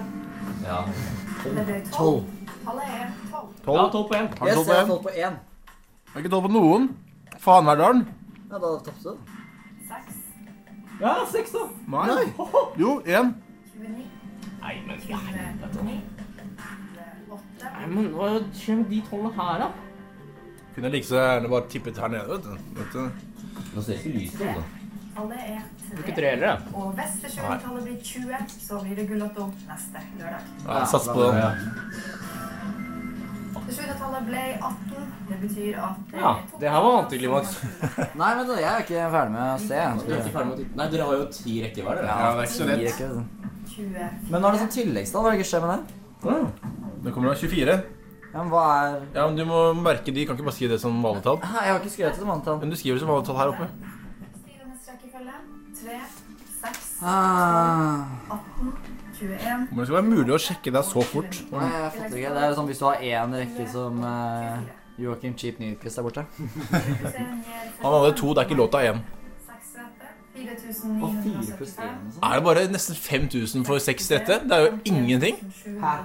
[0.63, 0.77] Ja.
[1.43, 1.95] Det ble Tolv.
[1.97, 2.23] tolv.
[2.63, 3.49] Tallet er tolv.
[3.75, 4.29] Ja, tolv på én.
[4.39, 4.93] Har du Yes, tolv jeg har på én.
[4.93, 5.39] Det på én.
[6.13, 6.87] Har ikke tolv på noen.
[7.43, 8.05] Faen, Verdalen.
[8.51, 9.32] Ja, da tapte du.
[11.03, 11.63] Ja, seks, da.
[11.91, 12.25] Nei.
[12.79, 13.33] Jo, én.
[13.75, 14.05] 29.
[14.63, 15.97] Nei, men 29.
[17.33, 17.71] Åtte.
[17.73, 19.71] Nei, men hva skjer med de tallene her, da?
[20.75, 22.79] Kunne like så gjerne bare tippet her nede, vet du.
[22.79, 23.03] Vet du.
[23.73, 24.63] Nå ser ikke lyset ut, det.
[25.21, 25.59] Alle er
[25.93, 26.13] Ikke tre.
[26.17, 26.77] tre heller, da.
[26.79, 30.47] Og hvis det sjuende tallet blir 20, så blir det gullotto neste lørdag.
[30.65, 31.35] Ja, Sats på den.
[33.63, 35.05] Det sjuende tallet ble 18.
[35.29, 37.53] Det betyr at det Ja, det her var antiklimaks.
[38.21, 39.79] Nei, men jeg er ikke ferdig med å se.
[40.03, 40.67] Du er ikke ferdig med å?
[40.81, 42.07] Nei, dere har jo ti rekker hver, dere.
[42.11, 42.99] Ja, det er ikke så lett.
[42.99, 43.49] det.
[43.73, 44.09] 24.
[44.29, 45.23] Men nå er det sånn tilleggstall.
[45.25, 45.99] Hva er det som skjer med det?
[47.03, 47.77] Det kommer da 24.
[48.33, 50.25] Ja, men hva er Ja, men Du må merke de.
[50.27, 51.39] Kan ikke bare skrive det som vanlig tall.
[51.43, 52.59] Jeg har ikke skrevet det som manntall.
[52.61, 53.67] Men du skriver det som vanlig tall her oppe.
[54.43, 55.35] Stilenes rekkefølge.
[55.83, 55.99] 3,
[56.63, 58.05] 6, Ah.
[58.31, 58.73] 18,
[59.23, 59.65] 21.
[59.69, 61.39] Men det skal være mulig å sjekke deg så fort.
[61.51, 62.31] Nei, jeg fatter ikke.
[62.37, 64.63] Det er sånn hvis du har én rekke som uh,
[65.01, 66.25] Joakim Cheap Nyquist der borte.
[67.83, 69.03] Han hadde to, det er ikke lov til å ha én.
[71.03, 71.13] Og
[71.59, 72.09] pluss sånn.
[72.19, 74.41] Er det bare nesten 5000 for seks rette?
[74.43, 75.39] Det er jo ingenting.
[75.83, 75.95] Hæ?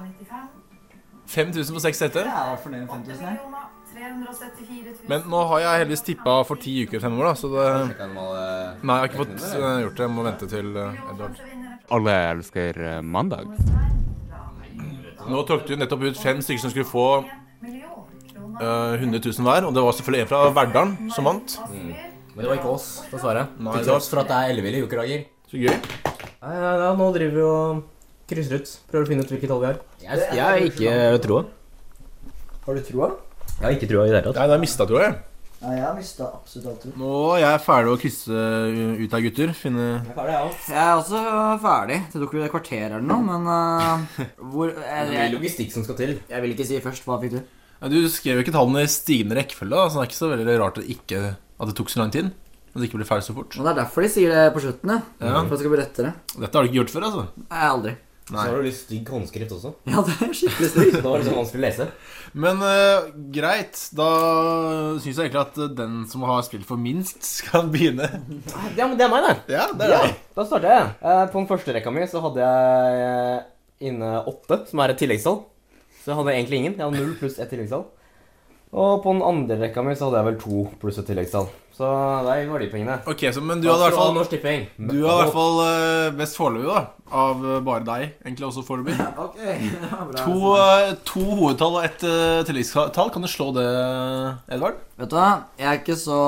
[1.28, 2.24] 5000 for seks rette?
[2.24, 3.66] Jeg er fornøyd med 5000, jeg.
[5.08, 7.64] Men nå har jeg heldigvis tippa for ti uker fremover, da, så det
[8.06, 8.28] Nei,
[8.78, 10.04] jeg har ikke fått eh, gjort det.
[10.04, 11.40] Jeg må vente til eh, Edvard.
[11.94, 13.48] Alle elsker eh, mandag.
[15.28, 19.74] Nå tok du nettopp ut fem stykker som skulle få uh, 100 000 hver, og
[19.76, 21.58] det var selvfølgelig en fra Verdalen som vant.
[21.68, 23.46] Men det var ikke oss, dessverre.
[23.60, 25.24] Nei, tross for at det er elleville jokerdager.
[25.50, 25.72] Så gøy.
[25.74, 27.80] Nei, ja, ja, nå driver vi og
[28.30, 28.74] krysser ut.
[28.92, 29.80] Prøver å finne ut hvilket tall vi har.
[30.04, 31.42] Jeg, jeg har ikke troa.
[32.68, 33.10] Har du troa?
[33.48, 34.38] Jeg har ikke troa i det hele tatt.
[34.38, 35.18] Nei, det er mista, tror jeg.
[35.58, 36.90] Nei, jeg har mista absolutt alt tro.
[37.00, 38.42] Nå er jeg ferdig å krysse
[39.02, 39.52] ut her, gutter.
[39.58, 41.22] Finne Jeg er også
[41.64, 41.96] ferdig.
[42.12, 44.70] Det tok vel et kvarter eller noe, men uh, hvor
[45.10, 46.14] Det er logistikk som skal til.
[46.30, 47.02] jeg vil ikke si først.
[47.08, 47.40] Hva fikk du?
[47.80, 50.30] ja, Du skrev jo ikke tallene i stigende rekkefølge, da, så det er ikke så
[50.34, 51.24] veldig rart at, ikke,
[51.58, 52.30] at det tok så lang tid.
[52.70, 53.58] At det ikke ble ferdig så fort.
[53.58, 55.00] Og Det er derfor de sier det på slutten, ja.
[55.26, 55.40] Ja.
[55.42, 56.14] For det skal bli rettere.
[56.38, 57.26] Dette har du ikke gjort før, altså?
[57.48, 57.94] Nei, aldri.
[58.28, 59.72] Så har du litt stygg håndskrift også.
[59.88, 60.90] Ja, det er skikkelig stygg.
[60.98, 61.86] da var det var liksom vanskelig å lese.
[62.44, 64.08] Men uh, greit, da
[65.00, 68.08] syns jeg egentlig at den som har spilt for minst, skal begynne.
[68.76, 69.56] Ja, men det er meg, det.
[69.56, 70.16] Ja, det er det.
[70.36, 70.90] Da starter jeg.
[71.00, 73.46] Uh, På den første rekka mi så hadde jeg eh,
[73.88, 75.40] inne åtte, som er et tilleggstall.
[76.02, 76.76] Så jeg hadde egentlig ingen.
[76.76, 77.88] Jeg hadde null pluss ett tilleggstall.
[78.72, 81.48] Og på den andre rekka mi så hadde jeg vel to pluss et tilleggstall.
[81.78, 81.86] Så
[82.26, 82.96] der var de pengene.
[83.06, 84.64] Ok, så, Men du hadde i hvert fall Norsk Tipping.
[84.76, 86.80] Du har i hvert fall eh, best foreløpig, da.
[87.14, 88.96] Av eh, bare deg, egentlig også foreløpig.
[89.28, 90.24] Ok, ja, bra.
[90.24, 93.12] To, eh, to hovedtall og ett uh, tilleggstall.
[93.14, 93.68] Kan du slå det,
[94.56, 94.80] Edvard?
[94.98, 95.28] Vet du hva,
[95.60, 96.18] jeg er ikke så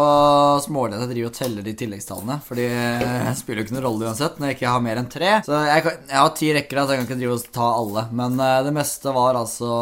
[0.62, 2.36] smålig at jeg driver og teller de tilleggstallene.
[2.46, 5.32] Fordi jeg spiller jo ikke noen rolle uansett når jeg ikke har mer enn tre.
[5.48, 7.72] Så jeg, kan, jeg har ti rekker, da, så jeg kan ikke drive og ta
[7.80, 8.06] alle.
[8.22, 9.72] Men eh, det meste var altså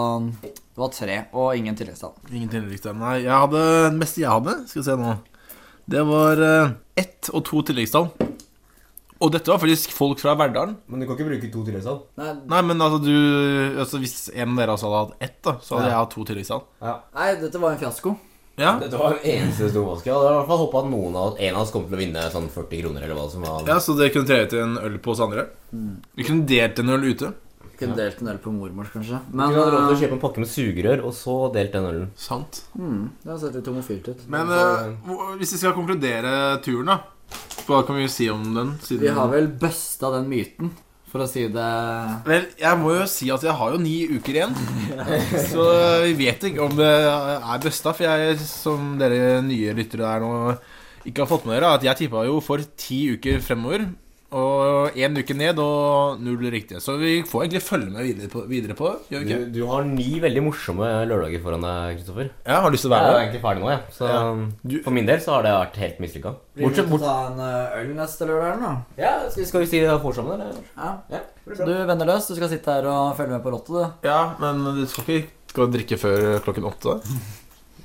[0.79, 2.13] Det var tre, og ingen tilleggstall.
[2.31, 2.95] Ingen tilleggstall.
[3.01, 4.53] Nei, jeg hadde det meste jeg hadde.
[4.71, 5.15] Skal vi se nå.
[5.91, 6.71] Det var eh,
[7.03, 8.07] ett og to tilleggstall.
[9.19, 10.77] Og dette var faktisk folk fra Verdalen.
[10.87, 11.99] Men du kan ikke bruke to tilleggstall.
[12.21, 13.11] Nei, Nei, men altså du
[13.83, 15.91] altså, Hvis en av dere også hadde hatt ett, da så hadde Ja.
[15.91, 16.63] jeg hatt to tilleggstall.
[16.87, 16.95] Ja.
[17.19, 18.15] nei dette var en fiasko.
[18.59, 18.77] Ja.
[18.79, 21.37] Dette var den eneste store vaske Jeg hadde i hvert fall håpa at noen av
[21.39, 23.67] en av oss kom til å vinne sånn 40 kroner, eller hva som var.
[23.67, 25.49] ja, Så dere kunne trede til en øl på oss andre?
[26.15, 27.35] Vi kunne delt en øl ute.
[27.79, 29.21] Kunne delt en øl på mormors, kanskje.
[29.31, 31.77] Men du hadde råd til å eh, kjøpe en pakke med sugerør, og så delt
[31.77, 32.09] den ølen.
[32.19, 32.65] Sant.
[32.75, 34.25] mm, det har sett litt homofilt ut.
[34.35, 36.33] Men uh, hvis vi skal konkludere
[36.65, 36.99] turen, da
[37.69, 38.73] Hva kan vi si om den?
[38.83, 40.73] Siden Vi har vel busta den myten,
[41.09, 41.69] for å si det
[42.27, 44.59] Vel, jeg må jo si at jeg har jo ni uker igjen.
[45.53, 45.69] Så
[46.03, 47.95] vi vet ikke om det er busta.
[47.95, 50.35] For jeg, som dere nye lyttere der nå
[51.07, 53.87] ikke har fått med dere, at jeg tippa jo for ti uker fremover.
[54.29, 56.83] Og én uke ned og null riktige.
[56.85, 58.91] Så vi får egentlig følge med videre på, videre på.
[59.09, 59.53] Gjør vi Du, ikke?
[59.55, 62.29] du har ni veldig morsomme lørdager foran deg, Kristoffer.
[62.45, 63.15] Ja, har lyst til å være med?
[63.15, 63.81] Jeg er egentlig ferdig nå, jeg.
[63.97, 64.19] Så Ja.
[64.69, 66.35] Du- for min del så har det vært helt mislykka.
[66.59, 68.85] Blir vi til å ta en eh, øl neste lørdag, eller noe?
[68.99, 70.53] Ja, skal, skal vi si det sammen, eller?
[70.77, 70.91] Ja.
[71.11, 73.93] Ja, Så du, venneløs, du skal sitte her og følge med på Lotto, du.
[74.05, 77.01] Ja, men du skal ikke gå og drikke før klokken åtte?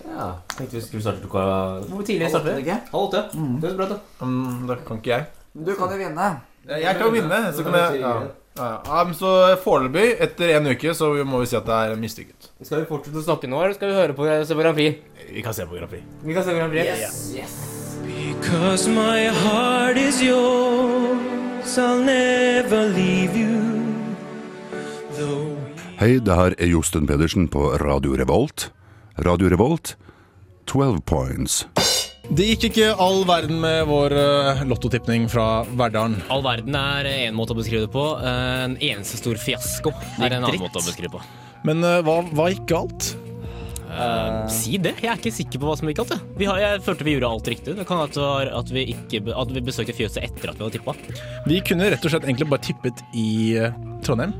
[0.03, 2.69] Ja, tenkte vi skulle starte klokka Hvor tidlig starter vi?
[2.69, 3.23] Halv åtte.
[3.33, 3.61] Mm.
[3.61, 3.99] Det er så bra, da.
[4.25, 5.25] Mm, da kan ikke jeg.
[5.53, 6.29] Men Du kan jo vinne.
[6.67, 7.41] Jeg kan vinne.
[7.53, 8.13] Så kan jeg ja.
[8.53, 9.29] Ja, ja, så
[9.63, 12.51] foreløpig, etter en uke, så må vi si at det er mislykket.
[12.61, 14.99] Skal vi fortsette å snakke nå, eller skal vi høre på se på Grand Prix?
[15.31, 16.05] Vi kan se på Grand Prix.
[16.21, 16.85] Vi kan se på Grand Prix.
[16.85, 17.33] Yes.
[17.33, 17.55] yes.
[18.05, 23.57] Because my heart is yours, I'll never leave you.
[25.17, 25.63] Though
[26.03, 28.71] Hei, det her er Josten Pedersen på Radio Revolt.
[29.25, 29.95] Radio Revolt,
[30.67, 31.63] 12 points.
[32.23, 36.21] Det gikk ikke all verden med vår uh, lottotipning fra Verdalen.
[36.31, 38.05] All verden er én måte å beskrive det på.
[38.23, 41.21] En eneste stor fiasko er en annen måte å beskrive det på.
[41.67, 43.11] Men uh, hva, hva gikk galt?
[43.93, 44.95] Uh, si det.
[45.03, 46.15] Jeg er ikke sikker på hva som gikk galt.
[46.15, 46.31] Jeg.
[46.39, 47.75] Vi har, jeg følte vi gjorde alt riktig.
[47.77, 50.95] Det kan at, at, vi ikke, at vi besøkte fjøset etter at vi hadde tippa.
[51.45, 54.33] Vi kunne rett og slett egentlig bare tippet i eh, Trondheim.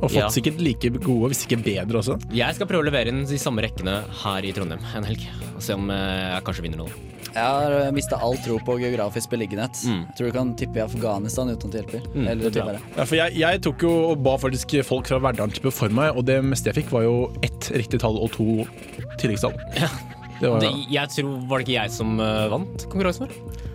[0.00, 0.28] Og fått Ja.
[0.32, 2.16] sikkert like gode, hvis ikke bedre også.
[2.32, 5.26] Jeg skal prøve å levere inn de samme rekkene her i Trondheim en helg.
[5.54, 6.88] Og se om eh, jeg kanskje vinner noe.
[7.30, 9.76] Jeg har mista all tro på geografisk beliggenhet.
[9.86, 10.00] Mm.
[10.08, 12.08] Jeg tror du kan tippe i Afghanistan uten at det hjelper.
[12.14, 12.80] Mm, Eller det.
[12.96, 16.16] Ja, for jeg, jeg tok jo og ba faktisk folk fra Verdalen tippe for meg,
[16.16, 18.64] og det meste jeg fikk, var jo ett riktig tall og to
[19.20, 19.54] tilleggstall.
[20.40, 23.66] Det var, Det, jeg tror, var det ikke jeg som uh, vant konkurransen vår?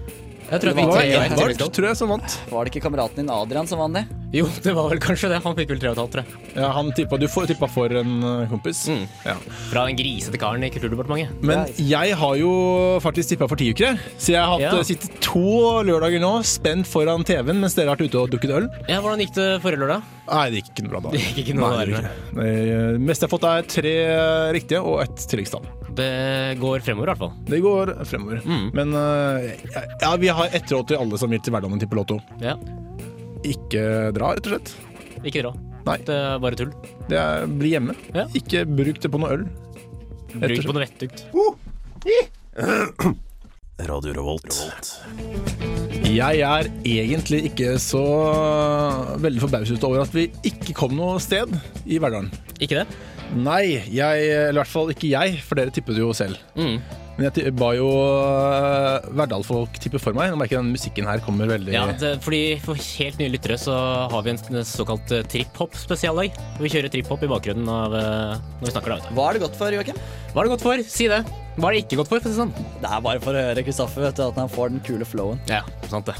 [0.45, 2.35] Jeg tror det var Edvard, tror jeg, som vant.
[2.51, 4.05] Var det ikke kameraten din Adrian som vant det?
[4.35, 5.37] Jo, det var vel kanskje det.
[5.45, 6.55] Han fikk vel tre og et halvt, tror jeg.
[6.59, 8.81] Ja, han tippa, du får- tippa for en kompis.
[8.85, 9.07] kompis.
[9.25, 9.35] Ja.
[9.71, 11.41] Fra den grisete karen i Kulturdepartementet.
[11.41, 12.51] Men jeg har jo
[13.01, 13.97] faktisk tippa for ti uker.
[14.17, 14.75] Så jeg har hatt, Ja.
[14.79, 18.51] eh, sittet to lørdager nå spent foran TV-en mens dere har vært ute og drukket
[18.51, 18.69] øl.
[18.89, 20.01] Ja, Hvordan gikk det forrige lørdag?
[20.25, 21.11] Nei, det gikk ikke noe bra da.
[21.13, 23.95] Det gikk ikke noe Nei, det ikke meste jeg har fått, er tre
[24.55, 25.67] riktige og ett tilleggstall.
[25.95, 26.09] Det
[26.59, 27.35] går fremover, i hvert fall.
[27.47, 28.41] Det går fremover.
[28.43, 28.65] Mm.
[28.75, 29.53] Men eh,
[30.01, 32.19] ja, vi har ett råd til alle som vil til hverdagen tippe Lotto.
[32.43, 32.57] Ja.
[33.45, 33.85] Ikke
[34.15, 34.73] dra, rett og slett.
[35.23, 35.53] Ikke dra.
[35.85, 35.99] Nei.
[36.07, 36.73] Det er bare tull.
[37.05, 37.95] Det er, bli hjemme.
[38.15, 38.25] Ja.
[38.37, 39.45] Ikke bruk det på noe øl.
[40.33, 41.27] Bruk det på noe vettugt.
[43.85, 45.74] Radio Revolt.
[46.05, 48.03] Jeg er egentlig ikke så
[49.23, 51.49] veldig forbauset over at vi ikke kom noe sted
[51.89, 52.29] i Verdalen.
[52.61, 52.85] Ikke det?
[53.33, 56.37] Nei, jeg, eller i hvert fall ikke jeg, for dere tippet jo selv.
[56.53, 56.77] Mm.
[57.15, 60.33] Men jeg ba jo uh, Verdal-folk tippe for meg.
[60.33, 63.55] Nå merker jeg den musikken her kommer veldig Ja, det, fordi For helt nye lyttere
[63.61, 63.75] så
[64.11, 66.35] har vi en såkalt eh, trip-hop-spesiallag.
[66.59, 68.97] Vi kjører trip-hop i bakgrunnen av eh, når vi snakker.
[68.97, 69.13] da.
[69.15, 70.01] Hva er det godt for, Joakim?
[70.33, 70.83] Hva er det godt for?
[70.91, 71.21] Si det.
[71.55, 72.19] Hva er det ikke godt for?
[72.19, 72.51] for å si det sånn?
[72.83, 75.39] Det er bare for å høre Kristoffer, vet du, at han får den kule flowen.
[75.51, 76.17] Ja, sant det.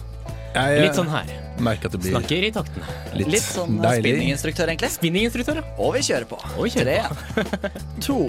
[0.55, 1.27] Jeg, Litt sånn her.
[1.59, 2.87] merker at det blir Snakker i taktene.
[3.19, 4.13] litt, Litt sånn eh, deilig.
[4.13, 4.93] spinninginstruktør, egentlig.
[4.95, 5.67] Spinninginstruktør, ja.
[5.83, 6.39] Og vi kjører på.
[6.55, 7.73] Og vi kjører Tre,
[8.07, 8.21] to,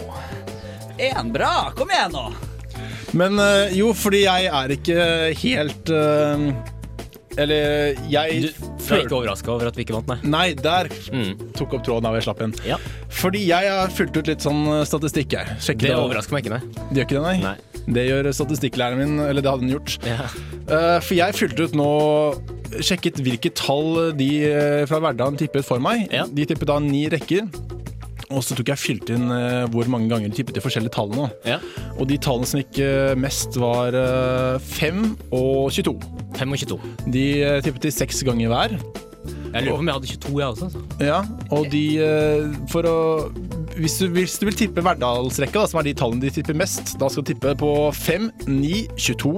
[0.99, 1.31] én.
[1.31, 1.55] Bra!
[1.79, 2.27] Kom igjen nå!
[3.15, 4.97] Men eh, jo, fordi jeg er ikke
[5.43, 6.47] helt eh,
[7.37, 8.49] Eller jeg Du,
[8.81, 10.17] du er ikke overraska over at vi ikke vant, nei?
[10.25, 11.37] Nei, der Mm.
[11.55, 12.55] tok opp tråden av jeg slapp inn.
[12.67, 12.79] Ja.
[13.13, 15.53] Fordi jeg har fulgt ut litt sånn eh, statistikk her.
[15.61, 16.85] Sjekket Det overrasker meg ikke, nei.
[16.91, 17.37] Det gjør ikke det, nei?
[17.45, 17.57] Nei.
[17.87, 19.99] Det gjør statistikklæreren min, eller det hadde hun gjort.
[20.09, 20.99] Ja.
[20.99, 21.91] For jeg fylte ut nå
[22.83, 24.27] Sjekket hvilke tall de
[24.91, 26.09] fra hverdagen tippet for meg.
[26.11, 26.25] Ja.
[26.27, 27.47] De tippet da ni rekker.
[28.35, 31.29] Og så tok jeg fylte inn eh, hvor mange ganger de tippet de forskjellige tallene.
[31.47, 31.61] Ja.
[31.95, 35.97] Og de tallene som gikk eh, mest, var eh, 5 og 22.
[36.39, 36.95] 5 og 22.
[37.15, 38.79] De eh, tippet de seks ganger hver.
[39.57, 40.67] Jeg lurer på om jeg hadde 22, jeg også.
[40.67, 41.07] Altså.
[41.07, 41.21] Ja,
[41.55, 42.99] og de eh, For å
[43.77, 47.11] hvis du, hvis du vil tippe Verdalsrekka, som er de tallene de tipper mest, da
[47.13, 49.35] skal du tippe på 5, 9, 22,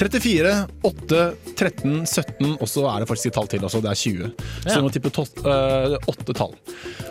[0.00, 0.52] 34,
[0.88, 1.18] 8,
[1.60, 4.30] 13, 17, og så er det faktisk et tall til også, det er 20.
[4.64, 4.76] Så Ja.
[4.80, 6.54] du må tippe to, eh, åtte tall.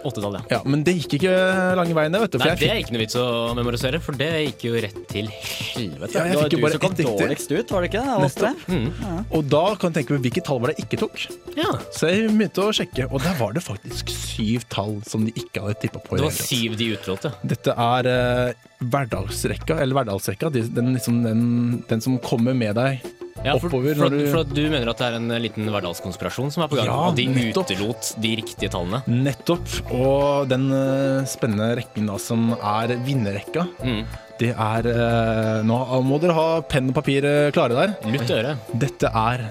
[0.08, 0.42] Åttetall, ja.
[0.58, 1.34] Ja, men det gikk ikke
[1.78, 2.38] lange veien, det, vet du.
[2.40, 3.26] Nei, det er ikke noe vits å
[3.58, 6.16] memorisere, for det gikk jo rett til helvete.
[6.16, 7.06] Ja, jeg fikk jo bare ett riktig.
[7.10, 8.06] dårligst ut, var det ikke?
[8.06, 8.66] det, Nettopp.
[8.70, 9.26] Mm.
[9.38, 11.28] og da kan du tenke på hvilke tall var det ikke tok.
[11.60, 11.72] Ja.
[11.94, 15.62] Så jeg begynte å sjekke, og der var det faktisk syv tall som de ikke
[15.62, 16.16] hadde tippa på.
[16.18, 17.34] Det var syv de utvalgte.
[17.46, 18.10] Dette er
[18.50, 21.42] eh, hverdagsrekka, eller hverdagsrekka, Den, liksom, den,
[21.90, 23.02] den som kommer med deg
[23.44, 26.64] Ja, for, oppover for, du for du mener at det er en liten hverdagskonspirasjon som
[26.66, 26.90] er på gang?
[26.92, 27.70] Ja, og de nettopp.
[27.72, 29.00] utelot de riktige tallene?
[29.08, 29.68] Nettopp.
[29.96, 34.02] Og den uh, spennende rekken da som er vinnerrekka, Mm.
[34.42, 37.96] det er uh, Nå må dere ha penn og papir eh, klare der.
[38.12, 38.68] Lutt øret.
[38.80, 39.46] Dette er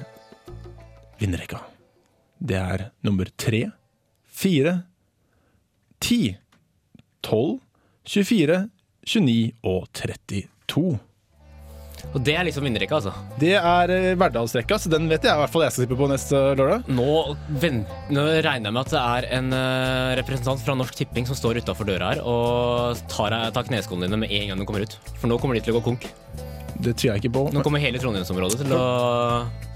[1.20, 1.60] vinnerrekka.
[2.38, 3.64] Det er nummer tre,
[4.28, 4.76] fire,
[6.00, 6.36] ti,
[7.24, 7.56] tolv,
[8.08, 8.66] 24,
[9.08, 10.98] 29 og 32.
[12.14, 13.10] Og det er liksom vinnerrekka, altså.
[13.42, 16.06] Det er eh, Verdalsrekka, så den vet jeg i hvert fall jeg skal tippe på
[16.08, 16.86] neste lørdag.
[16.94, 17.06] Nå,
[17.60, 17.82] ven-
[18.14, 21.58] nå regner jeg med at det er en eh, representant fra Norsk Tipping som står
[21.64, 24.94] utafor døra her og tar, tar kneskoene dine med en gang de kommer ut.
[25.18, 26.06] For nå kommer de til å gå konk.
[26.78, 27.46] Det tviler jeg ikke på.
[27.56, 28.84] Nå kommer hele Trondheimsområdet til å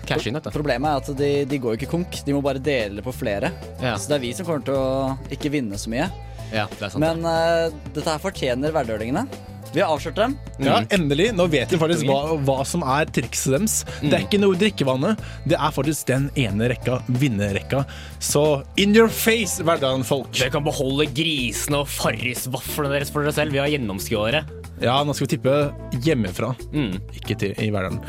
[0.06, 0.52] cashe inn dette.
[0.54, 3.14] Problemet er at de, de går jo ikke konk, de må bare dele det på
[3.18, 3.50] flere.
[3.82, 3.96] Ja.
[3.98, 6.06] Så det er vi som kommer til å ikke vinne så mye.
[6.52, 7.00] Ja, det er sant.
[7.00, 9.26] Men eh, dette her fortjener verdølingene.
[9.72, 10.34] Vi har avslørt dem.
[10.60, 10.88] Ja, Mm.
[10.92, 11.30] endelig.
[11.32, 13.76] Nå vet vi faktisk hva, hva som er trikset deres.
[14.02, 14.12] Det Mm.
[14.18, 15.18] er ikke noe drikkevannet.
[15.48, 17.86] Det er faktisk den ene rekka, vinnerrekka.
[18.20, 20.30] Så in your face, hverdagen-folk.
[20.36, 23.52] Dere kan beholde grisene og farrisvaflene deres for dere selv.
[23.52, 24.44] Vi har gjennomskua dere.
[24.82, 25.56] Ja, nå skal vi tippe
[26.04, 27.00] hjemmefra, Mm.
[27.16, 28.04] ikke til, i hverdagen.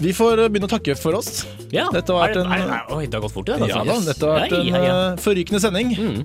[0.00, 1.42] Vi får begynne å takke for oss.
[1.74, 1.84] Ja.
[1.92, 3.58] Dette har vært en- er, er, Oi, det har gått fort, det.
[3.60, 3.68] altså.
[3.68, 5.92] Ja da, dette har vært en eh, forrykende sending.
[5.98, 6.22] Mm.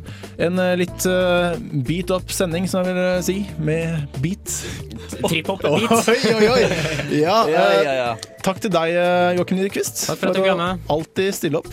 [0.47, 4.55] En uh, litt uh, beat up sending, som jeg vil eh, si, med beat.
[5.29, 6.09] Trip-hop Oi, beat.
[6.09, 6.63] oi, oi!
[7.25, 8.09] Ja, Ja, eh, ja, ja.
[8.45, 11.71] Takk til deg, eh, Joakim Nyquist, for, for at du å alltid stille opp.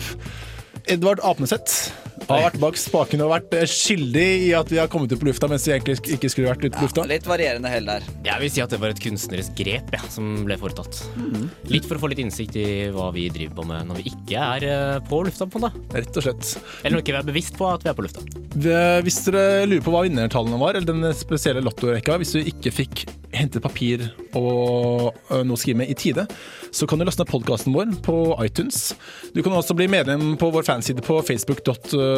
[0.91, 1.93] Edvard Apneseth
[2.29, 5.27] har vært bak spakene og vært eh, skyldig i at vi har kommet ut på
[5.27, 7.05] lufta mens vi egentlig ikke skulle vært ute på lufta.
[7.09, 8.05] Litt varierende hell der.
[8.25, 11.01] Jeg vil si at det var et kunstnerisk grep ja, som ble foretatt.
[11.19, 11.49] Mm.
[11.73, 14.45] Litt for å få litt innsikt i hva vi driver på med når vi ikke
[14.57, 15.49] er eh, på lufta.
[15.49, 15.73] på det.
[15.97, 16.53] Rett og slett.
[16.83, 18.23] Eller når vi ikke er bevisst på at vi er på lufta.
[18.53, 22.73] Eh, Hvis dere lurer på hva vinnertallene var, eller den spesielle lottorekka, hvis du ikke
[22.83, 24.03] fikk hentet papir
[24.37, 26.27] og noe å skrive med i tide,
[26.69, 28.91] så kan du laste ned podkasten vår på iTunes.
[29.33, 32.12] Du kan også bli medlem på vår fanside på facebook.com.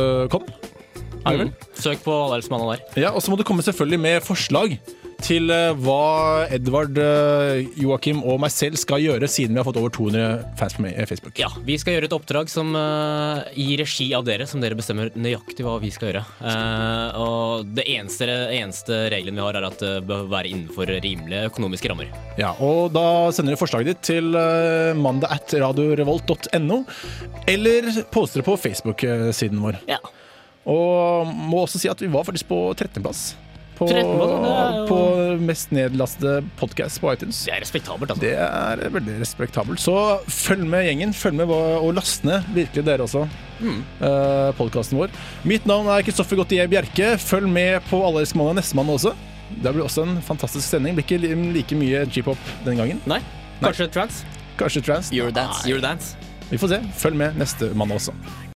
[1.25, 1.49] Er det vel?
[1.49, 1.79] Mm.
[1.81, 2.83] Søk på Allels mann der.
[2.99, 4.77] Ja, og så må du komme selvfølgelig med forslag
[5.23, 9.79] til eh, hva Edvard, eh, Joakim og meg selv skal gjøre, siden vi har fått
[9.79, 11.37] over 200 fans på eh, Facebook.
[11.39, 15.65] Ja, Vi skal gjøre et oppdrag som i regi av dere, som dere bestemmer nøyaktig
[15.65, 16.23] hva vi skal gjøre.
[17.21, 21.91] Og det eneste, eneste regelen vi har, er at det bør være innenfor rimelige økonomiske
[21.91, 22.11] rammer.
[22.39, 24.35] Ja, og da sender du forslaget ditt til
[24.99, 26.81] mandag at radiorevolt.no,
[27.51, 29.79] eller poster det på Facebook-siden vår.
[29.89, 30.01] Ja.
[30.65, 33.33] Og må også si at vi var faktisk på 13.-plass.
[33.75, 34.11] På, 13.
[34.15, 37.41] plass, det jo- på mest nedlastede podkast på iTunes.
[37.45, 38.21] Det er respektabelt, altså.
[38.21, 39.79] Det er veldig respektabelt.
[39.83, 39.95] Så
[40.27, 41.13] følg med gjengen.
[41.13, 43.27] Følg med og last ned, virkelig dere også,
[43.59, 43.83] Mm.
[44.01, 45.09] uh, podkasten vår.
[45.43, 47.17] Mitt navn er Kristoffer Gautier Bjerke.
[47.17, 49.13] Følg med på allerisk elsker mandag neste mandag også.
[49.61, 50.95] Det blir også en fantastisk sending.
[50.95, 53.01] Blir ikke like mye g-pop denne gangen.
[53.05, 53.19] Nei.
[53.61, 54.23] Kanskje trans?
[54.57, 55.11] Kanskje trans.
[55.11, 55.67] Eurodance.
[55.69, 56.15] Eurodance.
[56.49, 56.79] Vi får se.
[56.97, 58.13] Følg med neste mandag også.